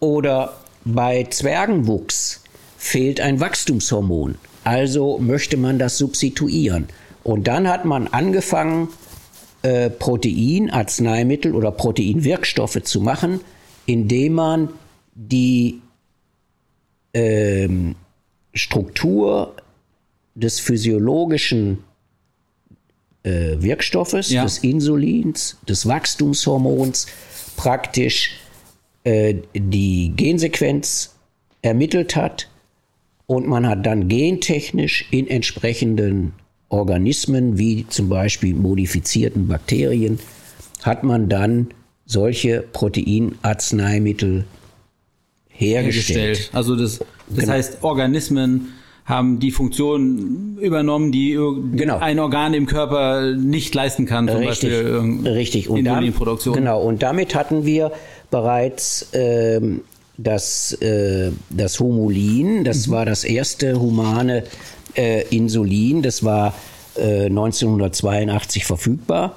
Oder 0.00 0.56
bei 0.84 1.24
Zwergenwuchs 1.30 2.42
fehlt 2.76 3.20
ein 3.20 3.38
Wachstumshormon. 3.38 4.34
Also 4.64 5.18
möchte 5.18 5.56
man 5.56 5.78
das 5.78 5.96
substituieren. 5.96 6.88
Und 7.22 7.46
dann 7.46 7.68
hat 7.68 7.84
man 7.84 8.08
angefangen, 8.08 8.88
äh, 9.62 9.90
Proteinarzneimittel 9.90 11.54
oder 11.54 11.70
Proteinwirkstoffe 11.70 12.82
zu 12.82 13.00
machen, 13.00 13.40
indem 13.86 14.34
man 14.34 14.68
die 15.14 15.80
ähm, 17.14 17.94
Struktur 18.56 19.54
des 20.34 20.60
physiologischen 20.60 21.84
äh, 23.22 23.56
Wirkstoffes, 23.60 24.30
Ja. 24.30 24.44
des 24.44 24.58
Insulins, 24.58 25.56
des 25.68 25.86
Wachstumshormons 25.86 27.06
praktisch 27.56 28.32
äh, 29.04 29.34
die 29.54 30.12
Gensequenz 30.16 31.14
ermittelt 31.62 32.16
hat 32.16 32.48
und 33.26 33.46
man 33.48 33.66
hat 33.66 33.84
dann 33.86 34.08
gentechnisch 34.08 35.06
in 35.10 35.26
entsprechenden 35.26 36.32
Organismen, 36.68 37.58
wie 37.58 37.86
zum 37.88 38.08
Beispiel 38.08 38.54
modifizierten 38.54 39.48
Bakterien, 39.48 40.18
hat 40.82 41.02
man 41.02 41.28
dann 41.28 41.68
solche 42.04 42.62
Proteinarzneimittel 42.72 44.44
hergestellt. 45.56 46.18
hergestellt. 46.18 46.50
Also 46.52 46.76
das, 46.76 46.98
das 47.28 47.38
Genau. 47.38 47.52
heißt, 47.52 47.78
Organismen 47.82 48.72
haben 49.04 49.38
die 49.38 49.52
Funktion 49.52 50.58
übernommen, 50.60 51.12
die 51.12 51.38
Genau. 51.76 51.98
ein 51.98 52.18
Organ 52.18 52.54
im 52.54 52.66
Körper 52.66 53.34
nicht 53.36 53.72
leisten 53.74 54.04
kann, 54.06 54.26
zum 54.28 54.38
Richtig, 54.38 54.70
Beispiel 54.70 54.72
irgend- 54.72 55.26
richtig. 55.26 55.68
Und 55.70 55.78
Insulinproduktion. 55.78 56.54
Genau, 56.54 56.82
und 56.82 57.02
damit 57.02 57.34
hatten 57.36 57.64
wir 57.64 57.92
bereits 58.32 59.08
ähm, 59.12 59.82
das, 60.18 60.72
äh, 60.82 61.30
das 61.50 61.78
Humulin, 61.78 62.64
das 62.64 62.90
war 62.90 63.04
das 63.06 63.22
erste 63.22 63.78
humane 63.80 64.42
äh, 64.94 65.22
Insulin, 65.28 66.02
das 66.02 66.24
war 66.24 66.54
äh, 66.96 67.26
1982 67.26 68.64
verfügbar. 68.64 69.36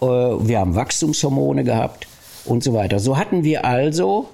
Äh, 0.00 0.06
wir 0.06 0.58
haben 0.60 0.74
Wachstumshormone 0.76 1.64
gehabt 1.64 2.06
und 2.44 2.62
so 2.62 2.72
weiter. 2.74 2.98
So 3.00 3.16
hatten 3.16 3.42
wir 3.42 3.64
also 3.64 4.28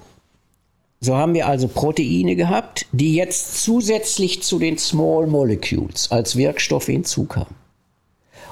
so 1.01 1.17
haben 1.17 1.35
wir 1.35 1.47
also 1.47 1.69
Proteine 1.69 2.35
gehabt, 2.35 2.87
die 2.93 3.15
jetzt 3.15 3.63
zusätzlich 3.63 4.43
zu 4.43 4.59
den 4.59 4.79
Small 4.79 5.27
Molecules 5.27 6.11
als 6.11 6.37
Wirkstoff 6.37 6.87
hinzukamen. 6.87 7.55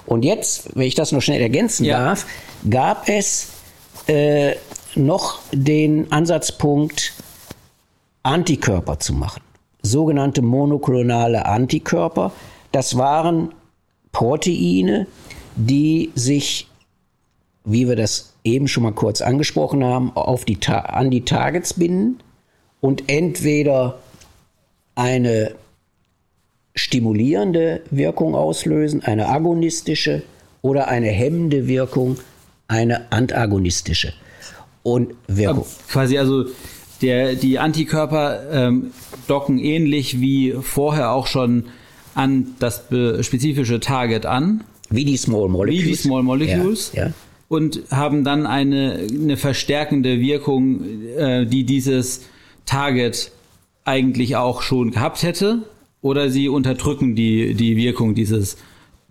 Und 0.07 0.25
jetzt, 0.25 0.77
wenn 0.77 0.87
ich 0.87 0.95
das 0.95 1.11
noch 1.11 1.21
schnell 1.21 1.41
ergänzen 1.41 1.85
Ja. 1.85 1.99
darf, 1.99 2.27
gab 2.71 3.09
es 3.09 3.49
äh, 4.07 4.55
noch 4.95 5.41
den 5.53 6.13
Ansatzpunkt, 6.13 7.15
Antikörper 8.23 9.01
zu 9.01 9.13
machen. 9.13 9.43
Sogenannte 9.83 10.43
monoklonale 10.43 11.47
Antikörper. 11.47 12.33
Das 12.71 12.97
waren 12.97 13.53
Proteine, 14.13 15.09
die 15.57 16.13
sich, 16.15 16.69
wie 17.65 17.89
wir 17.89 17.97
das 17.97 18.35
eben 18.45 18.69
schon 18.69 18.85
mal 18.85 18.93
kurz 18.93 19.21
angesprochen 19.21 19.85
haben, 19.85 20.13
auf 20.15 20.45
die, 20.45 20.59
an 20.69 21.11
die 21.11 21.25
Targets 21.25 21.75
binden 21.75 22.21
und 22.81 23.05
entweder 23.09 23.99
eine 24.95 25.55
stimulierende 26.75 27.83
Wirkung 27.91 28.35
auslösen, 28.35 29.03
eine 29.03 29.29
agonistische 29.29 30.23
oder 30.63 30.89
eine 30.89 31.09
hemmende 31.09 31.67
Wirkung, 31.69 32.19
eine 32.69 33.11
antagonistische. 33.13 34.13
Und 34.83 35.15
Wirkung. 35.27 35.67
Quasi 35.89 36.19
also 36.19 36.45
der, 37.03 37.35
die 37.35 37.59
Antikörper 37.59 38.43
ähm, 38.53 38.93
docken 39.27 39.59
ähnlich 39.59 40.21
wie 40.21 40.55
vorher 40.61 41.13
auch 41.13 41.27
schon 41.27 41.65
an 42.15 42.55
das 42.59 42.85
spezifische 43.21 43.81
Target 43.81 44.25
an, 44.27 44.65
Wie 44.89 45.05
die 45.05 45.17
Small 45.17 45.49
Molecules. 45.49 45.85
wie 45.85 45.89
die 45.91 45.97
Small 45.97 46.23
Molecules, 46.23 46.93
Ja, 46.95 47.07
ja. 47.09 47.13
und 47.49 47.83
haben 47.91 48.25
dann 48.25 48.47
eine, 48.47 49.07
eine 49.11 49.37
verstärkende 49.37 50.21
Wirkung, 50.21 50.83
äh, 51.19 51.45
die 51.47 51.65
dieses 51.65 52.23
Target 52.67 53.31
eigentlich 53.85 54.37
auch 54.37 54.63
schon 54.63 54.91
gehabt 54.91 55.23
hätte, 55.23 55.63
oder 56.03 56.31
sie 56.31 56.49
unterdrücken 56.49 57.17
die, 57.17 57.55
die 57.55 57.77
Wirkung 57.77 58.15
dieses 58.15 58.57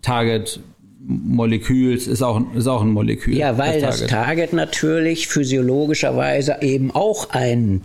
Target 0.02 0.60
Moleküls, 1.08 2.06
ist 2.06 2.22
auch, 2.22 2.40
ist 2.54 2.66
auch 2.66 2.82
ein 2.82 2.90
Molekül. 2.90 3.36
Ja, 3.36 3.58
weil 3.58 3.80
das 3.80 3.98
Target. 3.98 4.10
Target 4.10 4.52
natürlich 4.52 5.28
physiologischerweise 5.28 6.58
eben 6.62 6.90
auch 6.90 7.30
einen 7.30 7.82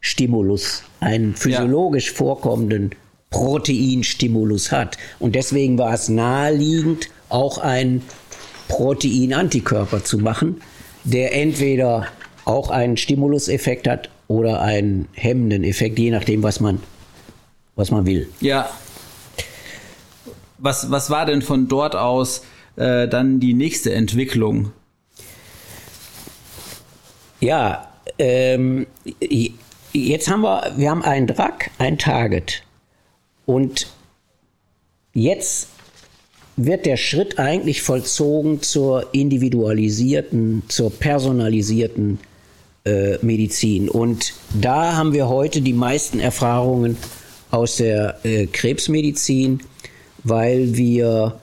Stimulus, 0.00 0.82
einen 1.00 1.34
physiologisch 1.34 2.10
vorkommenden 2.10 2.90
Proteinstimulus 3.30 4.72
hat. 4.72 4.96
Und 5.18 5.34
deswegen 5.34 5.78
war 5.78 5.94
es 5.94 6.08
naheliegend, 6.08 7.08
auch 7.28 7.58
einen 7.58 8.02
Proteinantikörper 8.68 10.04
zu 10.04 10.18
machen, 10.18 10.60
der 11.04 11.34
entweder 11.34 12.08
auch 12.44 12.70
einen 12.70 12.96
Stimuluseffekt 12.96 13.88
hat 13.88 14.10
oder 14.34 14.60
einen 14.60 15.08
hemmenden 15.12 15.62
Effekt, 15.62 15.98
je 15.98 16.10
nachdem, 16.10 16.42
was 16.42 16.58
man, 16.58 16.80
was 17.76 17.90
man 17.90 18.04
will. 18.04 18.28
Ja. 18.40 18.68
Was, 20.58 20.90
was 20.90 21.08
war 21.10 21.26
denn 21.26 21.42
von 21.42 21.68
dort 21.68 21.94
aus 21.94 22.42
äh, 22.76 23.06
dann 23.06 23.38
die 23.38 23.54
nächste 23.54 23.92
Entwicklung? 23.94 24.72
Ja, 27.40 27.88
ähm, 28.18 28.86
jetzt 29.92 30.28
haben 30.28 30.40
wir, 30.40 30.72
wir 30.76 30.90
haben 30.90 31.02
einen 31.02 31.26
Drug, 31.26 31.70
ein 31.78 31.98
Target. 31.98 32.62
Und 33.46 33.86
jetzt 35.12 35.68
wird 36.56 36.86
der 36.86 36.96
Schritt 36.96 37.38
eigentlich 37.38 37.82
vollzogen 37.82 38.62
zur 38.62 39.12
individualisierten, 39.12 40.62
zur 40.68 40.90
personalisierten 40.90 42.18
äh, 42.84 43.18
Medizin. 43.22 43.88
Und 43.88 44.34
da 44.60 44.94
haben 44.94 45.12
wir 45.12 45.28
heute 45.28 45.60
die 45.60 45.72
meisten 45.72 46.20
Erfahrungen 46.20 46.96
aus 47.50 47.76
der 47.76 48.18
äh, 48.24 48.46
Krebsmedizin, 48.46 49.60
weil 50.22 50.76
wir 50.76 51.40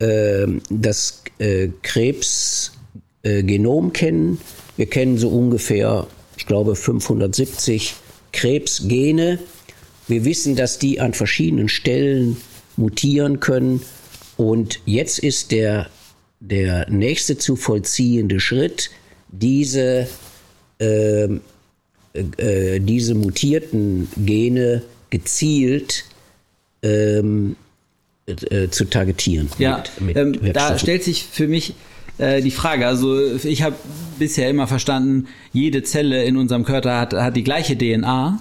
ähm, 0.00 0.60
das 0.70 1.22
äh, 1.38 1.68
Krebsgenom 1.82 3.92
kennen. 3.92 4.38
Wir 4.76 4.86
kennen 4.86 5.18
so 5.18 5.28
ungefähr, 5.28 6.06
ich 6.36 6.46
glaube, 6.46 6.74
570 6.74 7.94
Krebsgene. 8.32 9.38
Wir 10.08 10.24
wissen, 10.24 10.56
dass 10.56 10.78
die 10.78 11.00
an 11.00 11.14
verschiedenen 11.14 11.68
Stellen 11.68 12.36
mutieren 12.76 13.40
können. 13.40 13.82
Und 14.36 14.80
jetzt 14.84 15.20
ist 15.20 15.52
der, 15.52 15.88
der 16.40 16.90
nächste 16.90 17.38
zu 17.38 17.56
vollziehende 17.56 18.40
Schritt, 18.40 18.90
diese, 19.28 20.08
ähm, 20.80 21.40
äh, 22.36 22.80
diese 22.80 23.14
mutierten 23.14 24.08
Gene 24.16 24.82
gezielt 25.10 26.04
ähm, 26.82 27.56
äh, 28.26 28.68
zu 28.68 28.84
targetieren. 28.86 29.48
Ja, 29.58 29.82
mit- 30.00 30.16
mit 30.16 30.46
ähm, 30.46 30.52
da 30.52 30.78
stellt 30.78 31.02
sich 31.04 31.24
für 31.24 31.48
mich 31.48 31.74
äh, 32.18 32.40
die 32.42 32.50
Frage, 32.50 32.86
also 32.86 33.20
ich 33.36 33.62
habe 33.62 33.74
bisher 34.18 34.48
immer 34.48 34.66
verstanden, 34.66 35.26
jede 35.52 35.82
Zelle 35.82 36.24
in 36.24 36.36
unserem 36.36 36.64
Körper 36.64 36.98
hat, 37.00 37.12
hat 37.14 37.36
die 37.36 37.44
gleiche 37.44 37.76
DNA. 37.76 38.40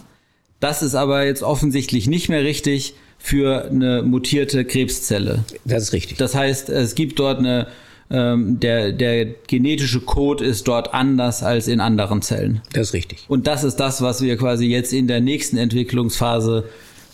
Das 0.59 0.83
ist 0.83 0.95
aber 0.95 1.25
jetzt 1.25 1.43
offensichtlich 1.43 2.07
nicht 2.07 2.29
mehr 2.29 2.43
richtig 2.43 2.93
für 3.17 3.65
eine 3.65 4.03
mutierte 4.03 4.63
Krebszelle. 4.65 5.43
Das 5.65 5.83
ist 5.83 5.93
richtig. 5.93 6.17
Das 6.17 6.35
heißt, 6.35 6.69
es 6.69 6.95
gibt 6.95 7.19
dort 7.19 7.39
eine, 7.39 7.67
ähm, 8.11 8.59
der, 8.59 8.91
der 8.91 9.25
genetische 9.25 10.01
Code 10.01 10.43
ist 10.43 10.67
dort 10.67 10.93
anders 10.93 11.43
als 11.43 11.67
in 11.67 11.79
anderen 11.79 12.21
Zellen. 12.21 12.61
Das 12.73 12.89
ist 12.89 12.93
richtig. 12.93 13.25
Und 13.27 13.47
das 13.47 13.63
ist 13.63 13.77
das, 13.77 14.01
was 14.01 14.21
wir 14.21 14.37
quasi 14.37 14.65
jetzt 14.67 14.93
in 14.93 15.07
der 15.07 15.21
nächsten 15.21 15.57
Entwicklungsphase 15.57 16.65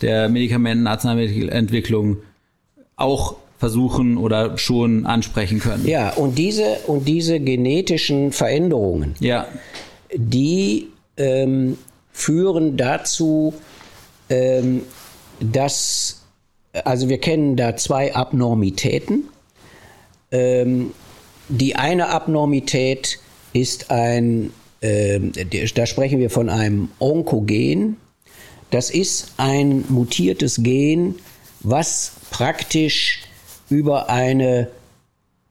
der 0.02 0.28
Medikamenten-Arzneimittelentwicklung 0.28 2.18
auch 2.96 3.36
versuchen 3.58 4.16
oder 4.16 4.56
schon 4.56 5.04
ansprechen 5.06 5.60
können. 5.60 5.86
Ja, 5.86 6.10
und 6.14 6.38
diese, 6.38 6.76
und 6.86 7.06
diese 7.06 7.38
genetischen 7.40 8.32
Veränderungen, 8.32 9.14
Ja, 9.20 9.46
die 10.14 10.88
ähm, 11.18 11.76
führen 12.10 12.76
dazu, 12.78 13.54
ähm, 14.30 14.82
dass, 15.40 16.22
also 16.84 17.08
wir 17.08 17.18
kennen 17.18 17.56
da 17.56 17.76
zwei 17.76 18.14
Abnormitäten. 18.14 19.24
Ähm, 20.30 20.92
die 21.48 21.76
eine 21.76 22.08
Abnormität 22.08 23.18
ist 23.52 23.90
ein, 23.90 24.52
ähm, 24.82 25.32
da 25.74 25.86
sprechen 25.86 26.20
wir 26.20 26.30
von 26.30 26.48
einem 26.48 26.90
Onkogen. 27.00 27.96
Das 28.70 28.90
ist 28.90 29.34
ein 29.36 29.84
mutiertes 29.88 30.62
Gen, 30.62 31.16
was 31.60 32.12
praktisch 32.30 33.22
über 33.68 34.08
eine 34.08 34.68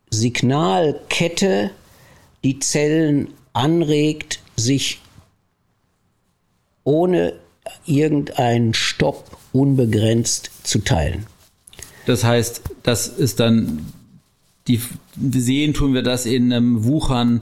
Signalkette 0.09 1.71
die 2.43 2.59
Zellen 2.59 3.33
anregt, 3.53 4.39
sich 4.55 5.01
ohne 6.83 7.33
irgendeinen 7.85 8.73
Stopp 8.73 9.37
unbegrenzt 9.51 10.49
zu 10.63 10.79
teilen. 10.79 11.27
das 12.05 12.23
heißt, 12.23 12.61
das 12.83 13.07
ist 13.07 13.39
dann 13.39 13.93
die 14.69 15.39
sehen 15.41 15.73
tun 15.73 15.93
wir 15.93 16.03
das 16.03 16.25
in 16.25 16.53
einem 16.53 16.85
Wuchern 16.85 17.41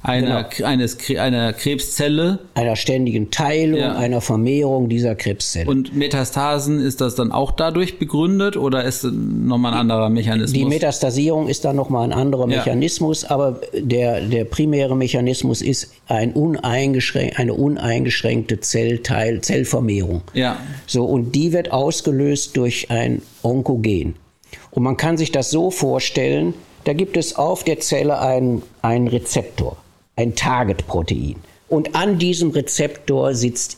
einer, 0.00 0.44
Genau. 0.44 0.68
eines, 0.68 0.96
einer 1.18 1.52
Krebszelle. 1.52 2.38
Einer 2.54 2.76
ständigen 2.76 3.32
Teilung, 3.32 3.80
Ja. 3.80 3.96
einer 3.96 4.20
Vermehrung 4.20 4.88
dieser 4.88 5.16
Krebszelle. 5.16 5.68
Und 5.68 5.92
Metastasen, 5.96 6.78
ist 6.78 7.00
das 7.00 7.16
dann 7.16 7.32
auch 7.32 7.50
dadurch 7.50 7.98
begründet 7.98 8.56
oder 8.56 8.84
ist 8.84 9.02
es 9.02 9.12
nochmal 9.12 9.72
ein 9.72 9.80
anderer 9.80 10.08
Mechanismus? 10.08 10.52
Die 10.52 10.64
Metastasierung 10.66 11.48
ist 11.48 11.64
dann 11.64 11.74
nochmal 11.74 12.04
ein 12.04 12.12
anderer 12.12 12.48
Ja. 12.48 12.58
Mechanismus, 12.58 13.24
aber 13.24 13.60
der, 13.76 14.20
der 14.20 14.44
primäre 14.44 14.94
Mechanismus 14.94 15.62
ist 15.62 15.90
ein 16.06 16.32
uneingeschränk, 16.32 17.36
eine 17.40 17.54
uneingeschränkte 17.54 18.60
Zellteil, 18.60 19.40
Zellvermehrung. 19.40 20.22
ja, 20.32 20.58
So, 20.86 21.04
und 21.06 21.32
die 21.34 21.52
wird 21.52 21.72
ausgelöst 21.72 22.56
durch 22.56 22.88
ein 22.92 23.20
Onkogen. 23.42 24.14
Und 24.70 24.84
man 24.84 24.96
kann 24.96 25.16
sich 25.16 25.32
das 25.32 25.50
so 25.50 25.72
vorstellen, 25.72 26.54
da 26.88 26.94
gibt 26.94 27.18
es 27.18 27.36
auf 27.36 27.64
der 27.64 27.80
Zelle 27.80 28.18
einen, 28.18 28.62
einen 28.80 29.08
Rezeptor, 29.08 29.76
ein 30.16 30.34
Target-Protein. 30.34 31.36
Und 31.68 31.94
an 31.94 32.18
diesem 32.18 32.50
Rezeptor 32.50 33.34
sitzt 33.34 33.76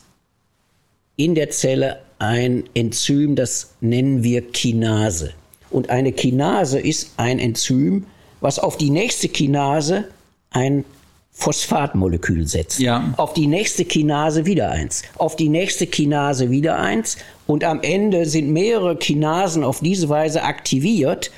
in 1.17 1.35
der 1.35 1.51
Zelle 1.51 2.03
ein 2.21 2.63
Enzym, 2.73 3.35
das 3.35 3.75
nennen 3.81 4.23
wir 4.23 4.43
Kinase. 4.53 5.33
Und 5.71 5.91
eine 5.91 6.13
Kinase 6.13 6.79
ist 6.79 7.11
ein 7.17 7.41
Enzym, 7.41 8.07
was 8.41 8.61
auf 8.61 8.77
die 8.77 8.91
nächste 8.91 9.29
Kinase 9.29 10.05
ein 10.51 10.85
Phosphatmolekül 11.33 12.47
setzt. 12.47 12.79
Ja. 12.79 13.13
Auf 13.17 13.35
die 13.35 13.49
nächste 13.49 13.85
Kinase 13.85 14.47
wieder 14.47 14.71
eins. 14.71 15.03
Auf 15.19 15.35
die 15.35 15.49
nächste 15.49 15.89
Kinase 15.89 16.51
wieder 16.51 16.79
eins. 16.79 17.17
Und 17.49 17.65
am 17.65 17.81
Ende 17.83 18.27
sind 18.27 18.53
mehrere 18.53 18.95
Kinasen 18.95 19.65
auf 19.65 19.81
diese 19.81 20.09
Weise 20.09 20.45
aktiviert 20.45 21.33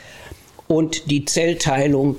und 0.69 1.11
die 1.11 1.25
Zellteilung 1.25 2.17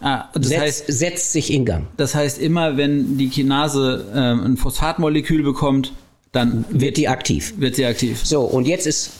ah, 0.00 0.24
das 0.34 0.48
setzt, 0.48 0.60
heißt, 0.60 0.84
setzt 0.88 1.32
sich 1.32 1.52
in 1.52 1.64
Gang. 1.64 1.86
das 1.96 2.14
heißt 2.14 2.38
immer, 2.38 2.76
wenn 2.76 3.18
die 3.18 3.28
Kinase 3.28 4.06
ähm, 4.14 4.44
ein 4.44 4.56
Phosphatmolekül 4.56 5.42
bekommt, 5.42 5.92
dann 6.32 6.64
Wird 6.70 6.96
die 6.96 7.08
aktiv. 7.08 7.54
wird 7.58 7.74
sie 7.74 7.84
aktiv. 7.84 8.20
So, 8.24 8.42
und 8.42 8.66
jetzt 8.66 8.86
ist, 8.86 9.10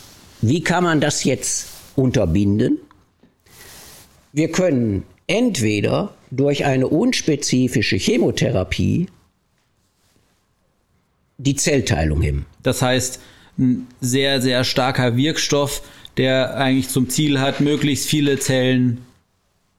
wie 0.43 0.63
kann 0.63 0.85
man 0.85 1.01
das 1.01 1.25
jetzt 1.25 1.69
unterbinden? 1.97 2.79
Wir 4.33 4.53
können 4.53 5.03
entweder 5.27 6.15
durch 6.31 6.65
eine 6.65 6.87
unspezifische 6.87 7.97
Chemotherapie 7.97 9.09
die 11.39 11.57
Zellteilung 11.57 12.23
hemmen. 12.23 12.47
Das 12.63 12.83
heißt, 12.83 13.21
ein 13.59 13.87
sehr, 14.01 14.41
sehr 14.41 14.65
starker 14.65 15.17
Wirkstoff, 15.17 15.83
der 16.21 16.57
eigentlich 16.57 16.89
zum 16.91 17.09
Ziel 17.09 17.41
hat, 17.41 17.61
möglichst 17.61 18.07
viele 18.07 18.39
Zellen 18.39 18.99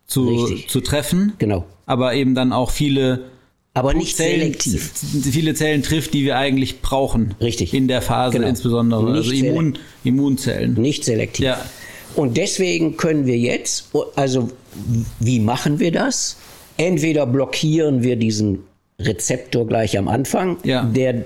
zu, 0.08 0.27
Richtig. 0.27 0.67
zu 0.69 0.82
treffen, 0.82 1.34
Genau. 1.38 1.65
aber 1.86 2.15
eben 2.15 2.34
dann 2.36 2.51
auch 2.51 2.71
viele 2.71 3.25
Aber 3.73 3.93
nicht 3.93 4.17
Zellen, 4.17 4.39
selektiv. 4.41 4.91
viele 5.32 5.54
Zellen 5.54 5.84
trifft, 5.84 6.13
die 6.15 6.23
wir 6.25 6.38
eigentlich 6.38 6.82
brauchen. 6.82 7.36
Richtig. 7.39 7.73
In 7.73 7.88
der 7.88 8.01
Phase 8.01 8.38
Genau. 8.38 8.49
insbesondere. 8.49 9.04
Nicht 9.13 9.17
also 9.32 9.32
Immun, 9.45 9.77
Immunzellen. 10.04 10.73
Nicht 10.73 11.06
selektiv. 11.06 11.45
Ja. 11.45 11.63
Und 12.15 12.36
deswegen 12.38 12.97
können 12.97 13.25
wir 13.27 13.38
jetzt, 13.38 13.89
also 14.15 14.49
wie 15.19 15.39
machen 15.39 15.80
wir 15.80 15.91
das? 15.91 16.36
Entweder 16.77 17.25
blockieren 17.25 18.01
wir 18.04 18.15
diesen 18.17 18.63
Rezeptor 18.99 19.65
gleich 19.67 19.97
am 19.97 20.08
Anfang, 20.08 20.58
Ja. 20.63 20.84
der, 20.84 21.23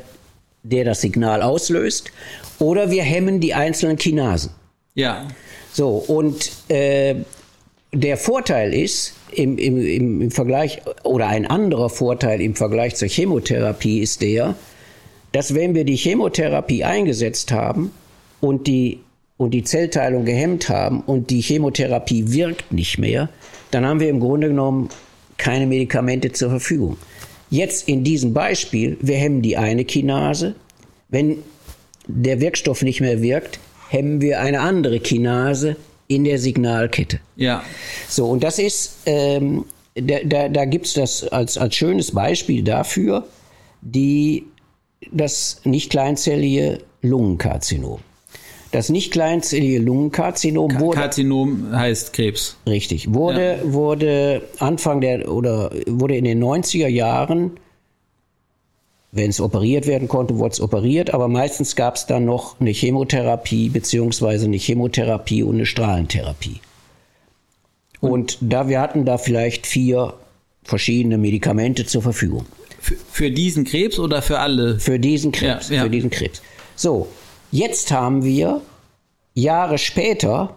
der 0.63 0.84
das 0.86 1.01
Signal 1.01 1.41
auslöst, 1.41 2.12
oder 2.60 2.91
wir 2.91 3.04
hemmen 3.04 3.39
die 3.39 3.54
einzelnen 3.54 3.97
Kinasen. 3.97 4.51
Ja. 4.95 5.27
So, 5.71 5.89
und 5.89 6.51
äh, 6.69 7.15
der 7.93 8.17
Vorteil 8.17 8.73
ist, 8.73 9.13
im, 9.31 9.58
im, 9.58 10.21
im, 10.21 10.31
Vergleich, 10.31 10.81
oder 11.03 11.27
ein 11.27 11.45
anderer 11.45 11.89
Vorteil 11.89 12.41
im 12.41 12.55
Vergleich 12.55 12.95
zur 12.95 13.10
Chemotherapie 13.10 13.99
ist 13.99 14.21
der, 14.21 14.55
dass 15.34 15.53
wenn 15.53 15.75
wir 15.75 15.84
die 15.84 15.97
Chemotherapie 15.97 16.86
eingesetzt 16.86 17.51
haben 17.51 17.91
und 18.39 18.67
die, 18.67 18.99
und 19.38 19.51
die 19.53 19.63
Zellteilung 19.63 20.23
gehemmt 20.23 20.69
haben 20.69 21.01
und 21.01 21.29
die 21.29 21.41
Chemotherapie 21.41 22.31
wirkt 22.31 22.71
nicht 22.71 22.97
mehr, 22.97 23.29
dann 23.71 23.86
haben 23.86 23.99
wir 23.99 24.10
im 24.10 24.21
Grunde 24.21 24.47
genommen 24.47 24.89
keine 25.38 25.67
Medikamente 25.67 26.31
zur 26.31 26.49
Verfügung. 26.49 26.97
Jetzt 27.49 27.89
in 27.89 28.05
diesem 28.05 28.34
Beispiel, 28.34 28.97
wir 29.01 29.17
hemmen 29.17 29.41
die 29.41 29.58
eine 29.58 29.84
Kinase. 29.84 30.55
Wenn 31.10 31.39
der 32.08 32.39
Wirkstoff 32.39 32.81
nicht 32.81 33.01
mehr 33.01 33.21
wirkt, 33.21 33.60
hemmen 33.89 34.21
wir 34.21 34.39
eine 34.39 34.60
andere 34.62 35.00
Kinase 35.00 35.76
in 36.08 36.24
der 36.24 36.38
Signalkette. 36.38 37.19
Ja. 37.36 37.63
So, 38.08 38.28
und 38.28 38.43
das 38.43 38.60
ist, 38.60 38.98
ähm, 39.06 39.65
da, 39.95 40.19
da, 40.24 40.50
da 40.50 40.65
gibt 40.65 40.86
es 40.86 40.93
das 40.93 41.28
als, 41.28 41.58
als 41.58 41.76
schönes 41.76 42.12
Beispiel 42.12 42.63
dafür, 42.63 43.26
die, 43.82 44.45
das 45.12 45.62
nicht 45.63 45.89
kleinzellige 45.89 46.80
Lungenkarzinom. 47.02 48.00
Das 48.71 48.89
nicht 48.89 49.12
kleinzellige 49.12 49.80
Lungenkarzinom 49.80 50.80
wurde, 50.80 51.00
Karzinom 51.00 51.71
heißt 51.71 52.12
Krebs. 52.12 52.58
richtig, 52.67 53.13
wurde, 53.13 53.60
wurde 53.63 54.41
Anfang 54.60 55.00
der, 55.00 55.32
oder 55.32 55.71
wurde 55.88 56.17
in 56.17 56.26
den 56.26 56.43
90er 56.43 56.88
Jahren, 56.88 57.52
wenn 59.15 59.30
es 59.30 59.39
operiert 59.39 59.88
werden 59.88 60.10
konnte, 60.10 60.38
wurde 60.38 60.51
es 60.51 60.60
operiert, 60.62 61.13
aber 61.13 61.30
meistens 61.30 61.78
gab 61.78 61.95
es 61.95 62.06
dann 62.06 62.25
noch 62.25 62.60
eine 62.60 62.71
Chemotherapie, 62.71 63.69
beziehungsweise 63.69 64.45
eine 64.45 64.58
Chemotherapie 64.58 65.41
und 65.41 65.56
eine 65.56 65.65
Strahlentherapie. 65.65 66.60
Und 68.01 68.38
da 68.41 68.67
wir 68.67 68.82
hatten 68.82 69.06
da 69.06 69.17
vielleicht 69.17 69.65
vier 69.67 70.13
verschiedene 70.63 71.17
Medikamente 71.17 71.86
zur 71.86 72.01
Verfügung 72.01 72.45
Für, 72.82 72.95
für 73.10 73.32
diesen 73.32 73.63
Krebs 73.63 73.99
oder 73.99 74.21
für 74.21 74.39
alle? 74.39 74.80
für 74.80 74.99
diesen 74.99 75.32
Krebs, 75.32 75.69
Ja, 75.69 75.78
ja. 75.78 75.84
für 75.84 75.89
diesen 75.89 76.10
Krebs. 76.10 76.41
So, 76.75 77.08
jetzt 77.51 77.91
haben 77.91 78.23
wir 78.25 78.62
Jahre 79.34 79.78
später 79.78 80.56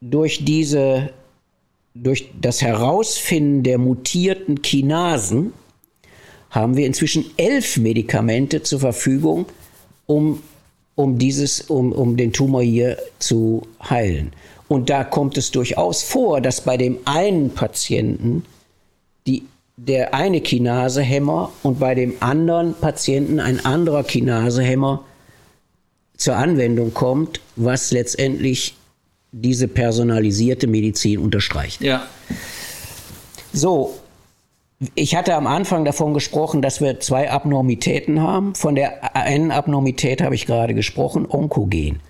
durch 0.00 0.44
diese 0.44 1.10
durch 1.94 2.30
das 2.40 2.62
Herausfinden 2.62 3.62
der 3.62 3.76
mutierten 3.76 4.62
Kinasen 4.62 5.52
haben 6.50 6.76
wir 6.76 6.86
inzwischen 6.86 7.24
elf 7.36 7.76
Medikamente 7.76 8.62
zur 8.62 8.80
Verfügung, 8.80 9.46
um, 10.06 10.42
um, 10.96 11.18
dieses, 11.18 11.62
um, 11.62 11.92
um 11.92 12.16
den 12.16 12.32
Tumor 12.32 12.62
hier 12.62 12.98
zu 13.18 13.62
heilen. 13.88 14.32
Und 14.68 14.90
da 14.90 15.04
kommt 15.04 15.38
es 15.38 15.50
durchaus 15.50 16.02
vor, 16.02 16.40
dass 16.40 16.60
bei 16.60 16.76
dem 16.76 16.98
einen 17.04 17.50
Patienten 17.50 18.44
die, 19.26 19.44
der 19.76 20.14
eine 20.14 20.40
Kinasehemmer 20.40 21.52
und 21.62 21.80
bei 21.80 21.94
dem 21.94 22.14
anderen 22.20 22.74
Patienten 22.74 23.40
ein 23.40 23.64
anderer 23.64 24.04
Kinasehemmer 24.04 25.04
zur 26.16 26.36
Anwendung 26.36 26.92
kommt, 26.92 27.40
was 27.56 27.90
letztendlich 27.92 28.74
diese 29.32 29.68
personalisierte 29.68 30.66
Medizin 30.66 31.18
unterstreicht. 31.18 31.80
Ja. 31.80 32.06
So, 33.52 33.94
ich 34.94 35.14
hatte 35.14 35.34
am 35.34 35.46
Anfang 35.46 35.84
davon 35.84 36.14
gesprochen, 36.14 36.62
dass 36.62 36.80
wir 36.80 37.00
zwei 37.00 37.30
Abnormitäten 37.30 38.22
haben. 38.22 38.54
Von 38.54 38.74
der 38.74 39.14
einen 39.14 39.50
Abnormität 39.50 40.22
habe 40.22 40.34
ich 40.34 40.46
gerade 40.46 40.74
gesprochen, 40.74 41.26
Onkogen. 41.28 42.00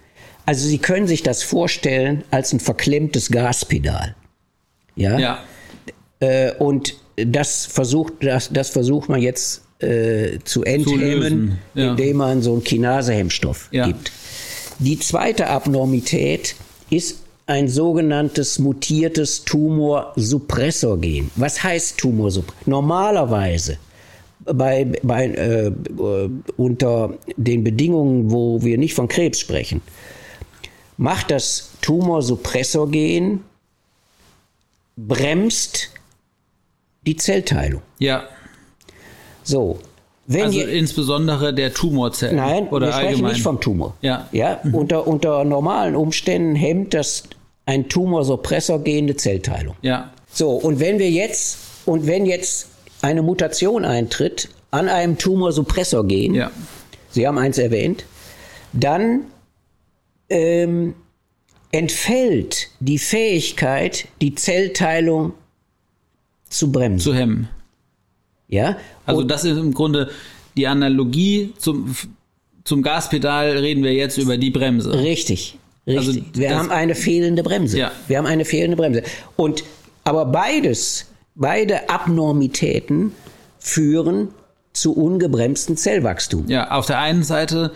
Also 0.47 0.67
Sie 0.69 0.79
können 0.79 1.07
sich 1.07 1.23
das 1.23 1.43
vorstellen 1.43 2.25
als 2.31 2.53
ein 2.53 2.61
verklemmtes 2.61 3.31
Gaspedal. 3.31 4.15
Ja. 4.95 5.19
Ja. 5.19 5.39
Äh, 6.21 6.53
und 6.53 6.97
das 7.17 7.67
versucht, 7.67 8.15
das, 8.21 8.51
das 8.53 8.71
versucht 8.71 9.09
man 9.09 9.21
jetzt 9.21 9.63
äh, 9.81 10.39
zu 10.45 10.63
enthemmen, 10.65 11.01
lösen, 11.01 11.59
ja. 11.75 11.91
indem 11.91 12.19
man 12.19 12.43
so 12.43 12.53
einen 12.53 12.65
Kinasehemmstoff 12.65 13.69
Ja. 13.73 13.87
gibt. 13.87 14.13
Die 14.79 14.99
zweite 14.99 15.49
Abnormität 15.49 16.55
ist 16.89 17.19
ein 17.51 17.69
sogenanntes 17.69 18.61
mutiertes 18.61 19.45
Tumorsuppressorgen. 19.45 21.33
Was 21.35 21.63
heißt 21.63 21.99
Tumorsuppressor? 21.99 22.63
Normalerweise 22.67 23.79
bei, 24.45 24.85
bei, 25.03 25.27
äh, 25.27 25.73
unter 26.57 27.15
den 27.37 27.65
Bedingungen, 27.65 28.31
wo 28.31 28.63
wir 28.63 28.79
nicht 28.79 28.95
von 28.95 29.09
Krebs 29.09 29.41
sprechen, 29.41 29.83
macht 30.97 31.33
das 31.33 31.73
Tumorsuppressorgen 31.83 33.43
bremst 34.97 35.91
die 37.05 37.17
Zellteilung. 37.17 37.83
Ja. 37.99 38.29
So, 39.43 39.81
wenn 40.27 40.45
Also 40.45 40.59
je, 40.59 40.79
insbesondere 40.79 41.53
der 41.53 41.75
Tumorzellen. 41.75 42.37
nein, 42.37 42.69
oder 42.69 42.87
wir 42.87 42.93
sprechen 42.93 43.09
allgemein. 43.09 43.33
nicht 43.33 43.43
vom 43.43 43.61
Tumor. 43.61 43.97
Ja. 44.03 44.29
Ja, 44.31 44.61
unter, 44.73 45.09
unter 45.09 45.43
normalen 45.43 45.97
Umständen 45.97 46.55
hemmt 46.55 46.95
das 46.95 47.25
ein 47.71 47.89
Tumorsuppressorgen 47.89 49.07
die 49.07 49.17
Zellteilung. 49.17 49.77
Ja. 49.83 50.13
So, 50.33 50.51
und 50.51 50.81
wenn 50.81 50.99
wir 50.99 51.09
jetzt, 51.09 51.59
und 51.87 52.07
wenn 52.07 52.27
jetzt 52.27 52.69
eine 53.01 53.23
Mutation 53.23 53.85
eintritt 53.85 54.49
an 54.73 54.89
einem 54.89 55.17
Tumorsuppressorgen, 55.17 56.35
Ja. 56.35 56.51
Sie 57.13 57.27
haben 57.27 57.39
eins 57.39 57.59
erwähnt, 57.59 58.05
dann 58.73 59.23
ähm, 60.29 60.95
entfällt 61.73 62.69
die 62.79 62.99
Fähigkeit, 62.99 64.07
die 64.21 64.35
Zellteilung 64.35 65.33
zu 66.49 66.71
bremsen. 66.71 67.01
Zu 67.01 67.15
hemmen. 67.15 67.49
Ja? 68.49 68.77
Also 69.07 69.25
das 69.25 69.45
ist 69.45 69.59
im 69.59 69.75
Grunde 69.75 70.11
die 70.57 70.67
Analogie 70.69 71.53
zum, 71.59 71.97
zum 72.65 72.83
Gaspedal 72.83 73.59
reden 73.59 73.83
wir 73.83 73.95
jetzt 73.95 74.19
über 74.19 74.37
die 74.37 74.51
Bremse. 74.51 74.93
Richtig. 74.93 75.59
Richtig. 75.99 76.25
Also 76.29 76.41
wir 76.41 76.59
haben 76.59 76.71
eine 76.71 76.95
fehlende 76.95 77.43
Bremse. 77.43 77.79
Ja. 77.79 77.93
Wir 78.09 78.19
haben 78.19 78.27
eine 78.27 78.45
fehlende 78.45 78.77
Bremse. 78.77 79.03
Und 79.37 79.65
aber 80.05 80.25
beides, 80.27 81.07
beide 81.35 81.89
Abnormitäten 81.89 83.13
führen 83.59 84.29
zu 84.73 84.95
ungebremstem 84.95 85.77
Zellwachstum. 85.77 86.49
Ja, 86.49 86.71
auf 86.71 86.87
der 86.87 86.99
einen 86.99 87.23
Seite 87.23 87.73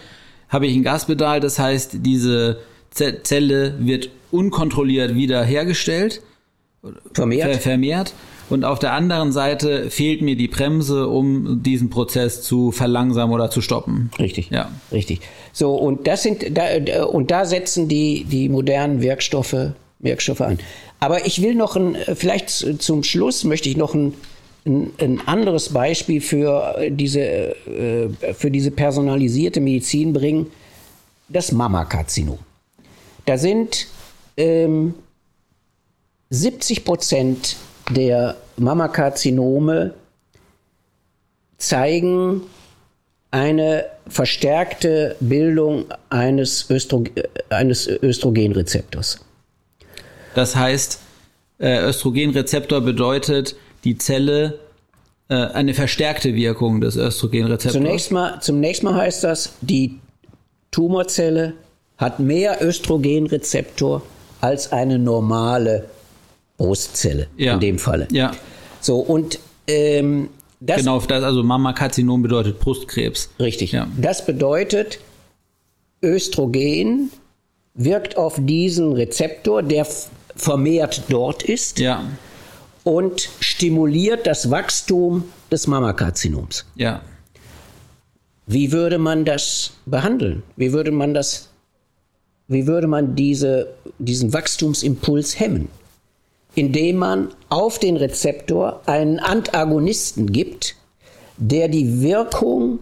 habe 0.48 0.66
ich 0.66 0.76
ein 0.76 0.82
Gaspedal, 0.82 1.40
das 1.40 1.58
heißt, 1.58 1.98
diese 2.00 2.58
Zelle 2.90 3.74
wird 3.80 4.10
unkontrolliert 4.30 5.14
wiederhergestellt, 5.14 6.22
Vermehrt. 7.12 7.52
ver 7.52 7.60
vermehrt. 7.60 8.14
Und 8.50 8.64
auf 8.64 8.78
der 8.78 8.92
anderen 8.92 9.32
Seite 9.32 9.90
fehlt 9.90 10.22
mir 10.22 10.36
die 10.36 10.48
Bremse, 10.48 11.08
um 11.08 11.62
diesen 11.62 11.90
Prozess 11.90 12.42
zu 12.42 12.72
verlangsamen 12.72 13.34
oder 13.34 13.50
zu 13.50 13.60
stoppen. 13.60 14.10
Richtig. 14.18 14.50
Ja. 14.50 14.70
Richtig. 14.92 15.20
So, 15.52 15.74
und 15.74 16.06
das 16.06 16.22
sind, 16.22 16.56
da, 16.56 17.04
und 17.04 17.30
da 17.30 17.46
setzen 17.46 17.88
die, 17.88 18.24
die 18.24 18.48
modernen 18.48 19.00
Wirkstoffe, 19.00 19.72
Wirkstoffe 19.98 20.42
an. 20.42 20.58
Aber 21.00 21.26
ich 21.26 21.42
will 21.42 21.54
noch 21.54 21.76
ein, 21.76 21.96
vielleicht 22.14 22.50
zum 22.50 23.02
Schluss 23.02 23.44
möchte 23.44 23.68
ich 23.68 23.76
noch 23.76 23.94
ein, 23.94 24.14
ein, 24.66 24.90
ein 24.98 25.20
anderes 25.26 25.70
Beispiel 25.70 26.20
für 26.20 26.76
diese, 26.90 27.20
äh, 27.20 28.34
für 28.34 28.50
diese 28.50 28.70
personalisierte 28.70 29.60
Medizin 29.60 30.12
bringen. 30.12 30.46
Das 31.28 31.52
Mammakarzinom. 31.52 32.38
Da 33.26 33.38
sind 33.38 33.86
ähm, 34.36 34.94
70 36.30 36.84
Prozent 36.84 37.56
der 37.90 38.36
Mammakarzinome 38.56 39.94
zeigen 41.58 42.42
eine 43.30 43.86
verstärkte 44.08 45.16
Bildung 45.20 45.86
eines, 46.08 46.70
Östro 46.70 47.04
eines 47.50 47.88
Östrogenrezeptors. 47.88 49.20
Das 50.34 50.54
heißt, 50.56 51.00
äh, 51.58 51.80
Östrogenrezeptor 51.80 52.80
bedeutet, 52.80 53.56
die 53.84 53.98
Zelle 53.98 54.58
äh, 55.28 55.34
eine 55.34 55.74
verstärkte 55.74 56.34
Wirkung 56.34 56.80
des 56.80 56.96
Östrogenrezeptors. 56.96 57.72
Zunächst 57.72 58.12
mal, 58.12 58.40
zunächst 58.40 58.82
mal 58.82 58.94
heißt 58.94 59.24
das, 59.24 59.54
die 59.60 59.98
Tumorzelle 60.70 61.54
hat 61.96 62.20
mehr 62.20 62.58
Östrogenrezeptor 62.60 64.02
als 64.40 64.72
eine 64.72 64.98
normale 64.98 65.88
Brustzelle 66.56 67.28
ja. 67.36 67.54
in 67.54 67.60
dem 67.60 67.78
Falle. 67.78 68.08
Ja, 68.10 68.32
So, 68.80 68.98
und 68.98 69.38
ähm, 69.66 70.28
das 70.60 70.78
genau. 70.78 71.00
Das, 71.00 71.22
also 71.22 71.42
Mammakarzinom 71.42 72.22
bedeutet 72.22 72.60
Brustkrebs. 72.60 73.30
Richtig. 73.38 73.72
Ja. 73.72 73.86
Das 73.96 74.24
bedeutet, 74.24 74.98
Östrogen 76.02 77.10
wirkt 77.74 78.16
auf 78.16 78.36
diesen 78.38 78.92
Rezeptor, 78.92 79.62
der 79.62 79.86
vermehrt 80.36 81.02
dort 81.08 81.42
ist 81.42 81.78
Ja, 81.78 82.04
und 82.84 83.30
stimuliert 83.40 84.26
das 84.26 84.50
Wachstum 84.50 85.24
des 85.50 85.66
Mammakarzinoms. 85.66 86.64
ja. 86.76 87.02
Wie 88.46 88.72
würde 88.72 88.98
man 88.98 89.24
das 89.24 89.70
behandeln? 89.86 90.42
Wie 90.56 90.74
würde 90.74 90.90
man 90.90 91.14
das, 91.14 91.48
wie 92.46 92.66
würde 92.66 92.86
man 92.86 93.16
diese, 93.16 93.68
diesen 93.98 94.34
Wachstumsimpuls 94.34 95.40
hemmen? 95.40 95.68
Indem 96.54 96.96
man 96.96 97.28
auf 97.48 97.78
den 97.78 97.96
Rezeptor 97.96 98.80
einen 98.86 99.18
Antagonisten 99.18 100.32
gibt, 100.32 100.76
der 101.36 101.68
die 101.68 102.00
Wirkung 102.00 102.78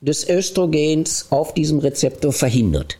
des 0.00 0.28
Östrogens 0.28 1.26
auf 1.30 1.52
diesem 1.54 1.80
Rezeptor 1.80 2.32
verhindert. 2.32 2.98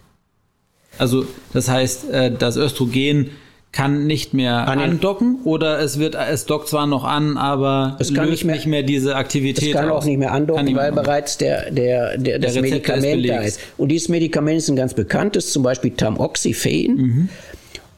Also 0.98 1.24
das 1.52 1.68
heißt, 1.68 2.10
äh, 2.10 2.30
das 2.36 2.56
Östrogen 2.56 3.30
kann 3.72 4.08
nicht 4.08 4.34
mehr 4.34 4.66
andocken 4.66 5.38
oder 5.44 5.78
es 5.78 6.00
wird 6.00 6.16
es 6.16 6.44
dockt 6.44 6.68
zwar 6.68 6.88
noch 6.88 7.04
an, 7.04 7.36
aber 7.36 7.96
Es 8.00 8.12
kann 8.12 8.28
löst 8.28 8.44
nicht 8.44 8.66
mehr- 8.66 8.82
diese 8.82 9.14
Aktivität 9.14 9.68
Es 9.68 9.72
kann 9.74 9.88
aus. 9.88 10.02
auch 10.02 10.06
nicht 10.06 10.18
mehr 10.18 10.32
andocken, 10.32 10.64
nicht 10.64 10.74
weil 10.76 10.90
mehr- 10.90 11.02
bereits 11.04 11.38
der, 11.38 11.70
der, 11.70 12.18
der, 12.18 12.40
das 12.40 12.56
ist 12.56 12.62
Medikament 12.62 13.28
da 13.28 13.40
ist. 13.42 13.60
Und 13.78 13.90
dieses 13.90 14.08
Medikament 14.08 14.58
ist 14.58 14.68
ein 14.68 14.74
ganz 14.76 14.92
bekanntes, 14.94 15.52
zum 15.52 15.62
Beispiel 15.62 15.92
Tamoxifen. 15.92 16.96
Mhm. 16.96 17.28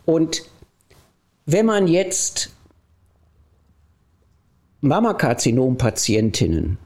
Und 0.05 0.43
wenn 1.47 1.67
man 1.67 1.87
jetzt 1.89 2.51
Mammakarzinom-Patientinnen 4.81 6.79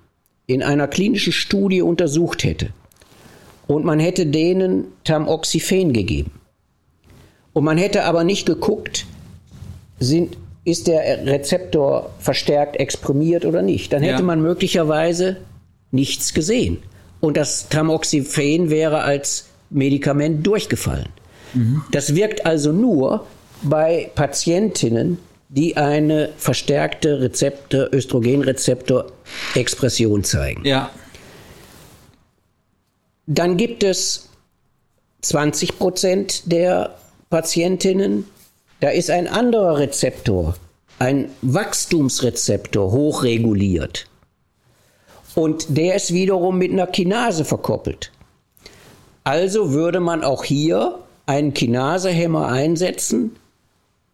in 0.46 0.62
einer 0.62 0.86
klinischen 0.88 1.32
Studie 1.32 1.82
untersucht 1.82 2.44
hätte 2.44 2.70
und 3.66 3.84
man 3.84 3.98
hätte 3.98 4.26
denen 4.26 4.86
Tamoxifen 5.04 5.92
gegeben 5.92 6.30
und 7.52 7.64
man 7.64 7.78
hätte 7.78 8.04
aber 8.04 8.22
nicht 8.24 8.46
geguckt, 8.46 9.06
sind, 9.98 10.36
ist 10.64 10.86
der 10.88 11.26
Rezeptor 11.26 12.10
verstärkt 12.18 12.76
exprimiert 12.76 13.44
oder 13.44 13.62
nicht, 13.62 13.92
dann 13.92 14.02
hätte 14.02 14.20
Ja. 14.20 14.26
man 14.26 14.42
möglicherweise 14.42 15.38
nichts 15.90 16.34
gesehen. 16.34 16.78
Und 17.20 17.36
das 17.36 17.68
Tamoxifen 17.70 18.68
wäre 18.68 19.00
als 19.02 19.46
Medikament 19.70 20.46
durchgefallen. 20.46 21.08
Das 21.90 22.14
wirkt 22.14 22.44
also 22.44 22.70
nur 22.72 23.26
bei 23.62 24.10
Patientinnen, 24.14 25.18
die 25.48 25.76
eine 25.76 26.30
verstärkte 26.36 27.20
Rezeptor, 27.20 27.88
Östrogenrezeptor-Expression 27.92 30.24
zeigen. 30.24 30.64
Ja, 30.64 30.90
Dann 33.26 33.56
gibt 33.56 33.84
es 33.84 34.28
20 35.22 35.78
Prozent 35.78 36.52
der 36.52 36.96
Patientinnen, 37.30 38.26
da 38.80 38.90
ist 38.90 39.10
ein 39.10 39.26
anderer 39.26 39.78
Rezeptor, 39.78 40.54
ein 40.98 41.30
Wachstumsrezeptor, 41.42 42.92
hochreguliert. 42.92 44.06
Und 45.34 45.76
der 45.76 45.96
ist 45.96 46.12
wiederum 46.12 46.58
mit 46.58 46.72
einer 46.72 46.86
Kinase 46.86 47.44
verkoppelt. 47.44 48.12
Also 49.24 49.72
würde 49.72 50.00
man 50.00 50.24
auch 50.24 50.44
hier 50.44 50.98
einen 51.26 51.52
Kinasehemmer 51.52 52.48
einsetzen, 52.48 53.36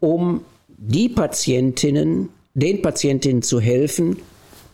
um 0.03 0.45
die 0.69 1.09
Patientinnen, 1.09 2.29
den 2.55 2.83
Patientinnen 2.83 3.43
zu 3.43 3.61
helfen, 3.61 4.17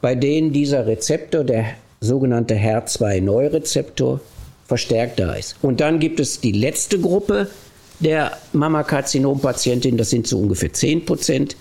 bei 0.00 0.14
denen 0.14 0.52
dieser 0.52 0.86
Rezeptor, 0.86 1.44
der 1.44 1.66
sogenannte 2.00 2.54
HER2-Neurezeptor, 2.54 4.20
verstärkt 4.66 5.20
da 5.20 5.34
ist. 5.34 5.56
Und 5.62 5.80
dann 5.80 5.98
gibt 5.98 6.18
es 6.18 6.40
die 6.40 6.52
letzte 6.52 6.98
Gruppe 6.98 7.48
der 8.00 8.38
Mammakarzinom-Patientinnen, 8.52 9.98
das 9.98 10.10
sind 10.10 10.26
so 10.26 10.38
ungefähr 10.38 10.72
10 10.72 11.04
Prozent. 11.04 11.56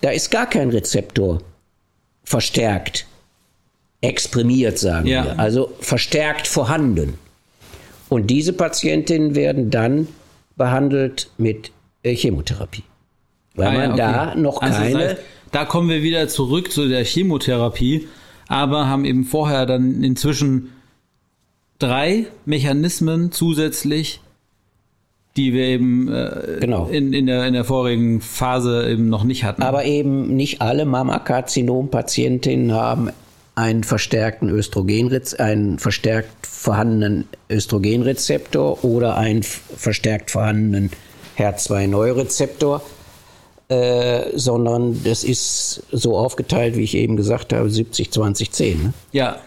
Da 0.00 0.10
ist 0.10 0.30
gar 0.30 0.48
kein 0.48 0.70
Rezeptor 0.70 1.40
verstärkt, 2.24 3.06
exprimiert, 4.00 4.78
sagen 4.78 5.06
Ja. 5.06 5.24
wir, 5.24 5.38
also 5.38 5.72
verstärkt 5.80 6.46
vorhanden. 6.48 7.18
Und 8.08 8.28
diese 8.28 8.52
Patientinnen 8.52 9.34
werden 9.34 9.70
dann 9.70 10.08
behandelt 10.56 11.30
mit 11.38 11.70
äh, 12.02 12.14
Chemotherapie. 12.14 12.82
Weil 13.54 13.68
Ah 13.68 13.72
man 13.72 13.92
okay. 13.92 13.98
da 13.98 14.34
noch 14.34 14.62
Also 14.62 14.80
das 14.82 14.94
heißt, 14.94 15.16
da 15.50 15.64
kommen 15.64 15.88
wir 15.88 16.02
wieder 16.02 16.28
zurück 16.28 16.72
zu 16.72 16.88
der 16.88 17.04
Chemotherapie, 17.04 18.08
aber 18.48 18.88
haben 18.88 19.04
eben 19.04 19.24
vorher 19.24 19.66
dann 19.66 20.02
inzwischen 20.02 20.72
drei 21.78 22.26
Mechanismen 22.46 23.32
zusätzlich, 23.32 24.20
die 25.36 25.52
wir 25.52 25.64
eben 25.64 26.08
äh, 26.12 26.58
Genau. 26.60 26.86
in, 26.88 27.12
in, 27.12 27.26
der, 27.26 27.46
in 27.46 27.54
der 27.54 27.64
vorigen 27.64 28.20
Phase 28.20 28.88
eben 28.90 29.08
noch 29.08 29.24
nicht 29.24 29.44
hatten. 29.44 29.62
aber 29.62 29.84
eben 29.84 30.34
nicht 30.36 30.60
alle 30.60 30.84
Mammakarzinom-Patientinnen 30.86 32.72
haben 32.72 33.10
einen 33.54 33.84
verstärkten 33.84 34.48
Östrogenrez 34.48 35.34
einen 35.34 35.78
verstärkt 35.78 36.46
vorhandenen 36.46 37.28
Östrogenrezeptor 37.50 38.82
oder 38.84 39.16
einen 39.18 39.42
verstärkt 39.42 40.30
vorhandenen 40.30 40.90
HER2-Neurezeptor, 41.36 42.80
äh, 43.72 44.36
sondern 44.38 45.02
das 45.04 45.24
ist 45.24 45.82
so 45.92 46.16
aufgeteilt, 46.16 46.76
wie 46.76 46.82
ich 46.82 46.94
eben 46.94 47.16
gesagt 47.16 47.52
habe, 47.52 47.70
70, 47.70 48.10
20, 48.10 48.50
10. 48.50 48.82
Ne? 48.82 48.92
Ja. 49.12 49.40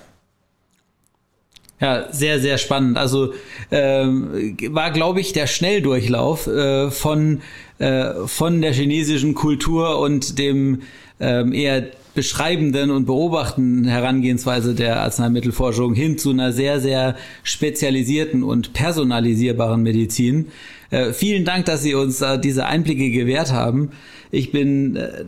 Ja, 1.80 2.12
sehr, 2.12 2.40
sehr 2.40 2.58
spannend. 2.58 2.98
Also 2.98 3.34
ähm, 3.70 4.56
war, 4.70 4.92
glaube 4.92 5.20
ich, 5.20 5.34
der 5.34 5.46
Schnelldurchlauf 5.46 6.48
äh, 6.48 6.90
von, 6.90 7.42
äh, 7.80 8.14
von 8.26 8.62
der 8.62 8.74
chinesischen 8.74 9.36
Kultur 9.36 10.00
und 10.00 10.40
dem 10.40 10.82
ähm, 11.20 11.54
eher 11.54 11.92
beschreibenden 12.16 12.90
und 12.92 13.06
beobachtenden 13.06 13.86
Herangehensweise 13.86 14.74
der 14.74 15.02
Arzneimittelforschung 15.02 15.94
hin 15.94 16.18
zu 16.18 16.32
einer 16.32 16.54
sehr, 16.54 16.80
sehr 16.80 17.16
spezialisierten 17.44 18.42
und 18.42 18.74
personalisierbaren 18.74 19.84
Medizin. 19.84 20.48
Äh, 20.90 21.14
vielen 21.14 21.46
Dank, 21.46 21.66
dass 21.66 21.82
Sie 21.82 21.96
uns 21.96 22.22
äh, 22.22 22.40
diese 22.40 22.66
Einblicke 22.66 23.12
gewährt 23.12 23.52
haben. 23.52 23.92
Ich 24.32 24.52
bin 24.52 24.96
äh, 24.96 25.26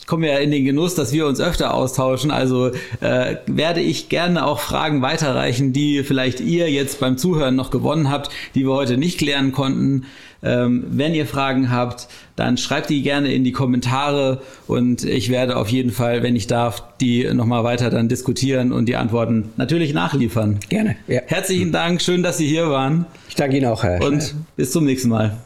ich 0.00 0.06
komme 0.06 0.28
ja 0.28 0.38
in 0.38 0.50
den 0.50 0.64
Genuss, 0.64 0.94
dass 0.94 1.12
wir 1.12 1.26
uns 1.26 1.40
öfter 1.40 1.74
austauschen. 1.74 2.30
Also 2.30 2.70
äh, 3.00 3.36
werde 3.46 3.80
ich 3.80 4.08
gerne 4.08 4.46
auch 4.46 4.60
Fragen 4.60 5.02
weiterreichen, 5.02 5.72
die 5.72 6.04
vielleicht 6.04 6.40
ihr 6.40 6.70
jetzt 6.70 7.00
beim 7.00 7.18
Zuhören 7.18 7.56
noch 7.56 7.70
gewonnen 7.70 8.10
habt, 8.10 8.30
die 8.54 8.64
wir 8.64 8.72
heute 8.72 8.96
nicht 8.98 9.18
klären 9.18 9.52
konnten. 9.52 10.04
Ähm, 10.42 10.84
wenn 10.90 11.14
ihr 11.14 11.26
Fragen 11.26 11.72
habt, 11.72 12.08
dann 12.36 12.56
schreibt 12.56 12.90
die 12.90 13.02
gerne 13.02 13.32
in 13.32 13.42
die 13.42 13.52
Kommentare 13.52 14.42
und 14.66 15.02
ich 15.02 15.30
werde 15.30 15.56
auf 15.56 15.70
jeden 15.70 15.90
Fall, 15.90 16.22
wenn 16.22 16.36
ich 16.36 16.46
darf, 16.46 16.84
die 17.00 17.24
nochmal 17.32 17.64
weiter 17.64 17.90
dann 17.90 18.08
diskutieren 18.08 18.70
und 18.72 18.86
die 18.86 18.96
Antworten 18.96 19.50
natürlich 19.56 19.92
nachliefern. 19.94 20.60
Gerne. 20.68 20.96
Ja. 21.08 21.22
Herzlichen 21.26 21.72
Dank, 21.72 22.02
schön, 22.02 22.22
dass 22.22 22.38
Sie 22.38 22.46
hier 22.46 22.70
waren. 22.70 23.06
Ich 23.28 23.34
danke 23.34 23.56
Ihnen 23.56 23.66
auch, 23.66 23.82
Herr. 23.82 24.02
Und 24.02 24.34
bis 24.56 24.70
zum 24.70 24.84
nächsten 24.84 25.08
Mal. 25.08 25.36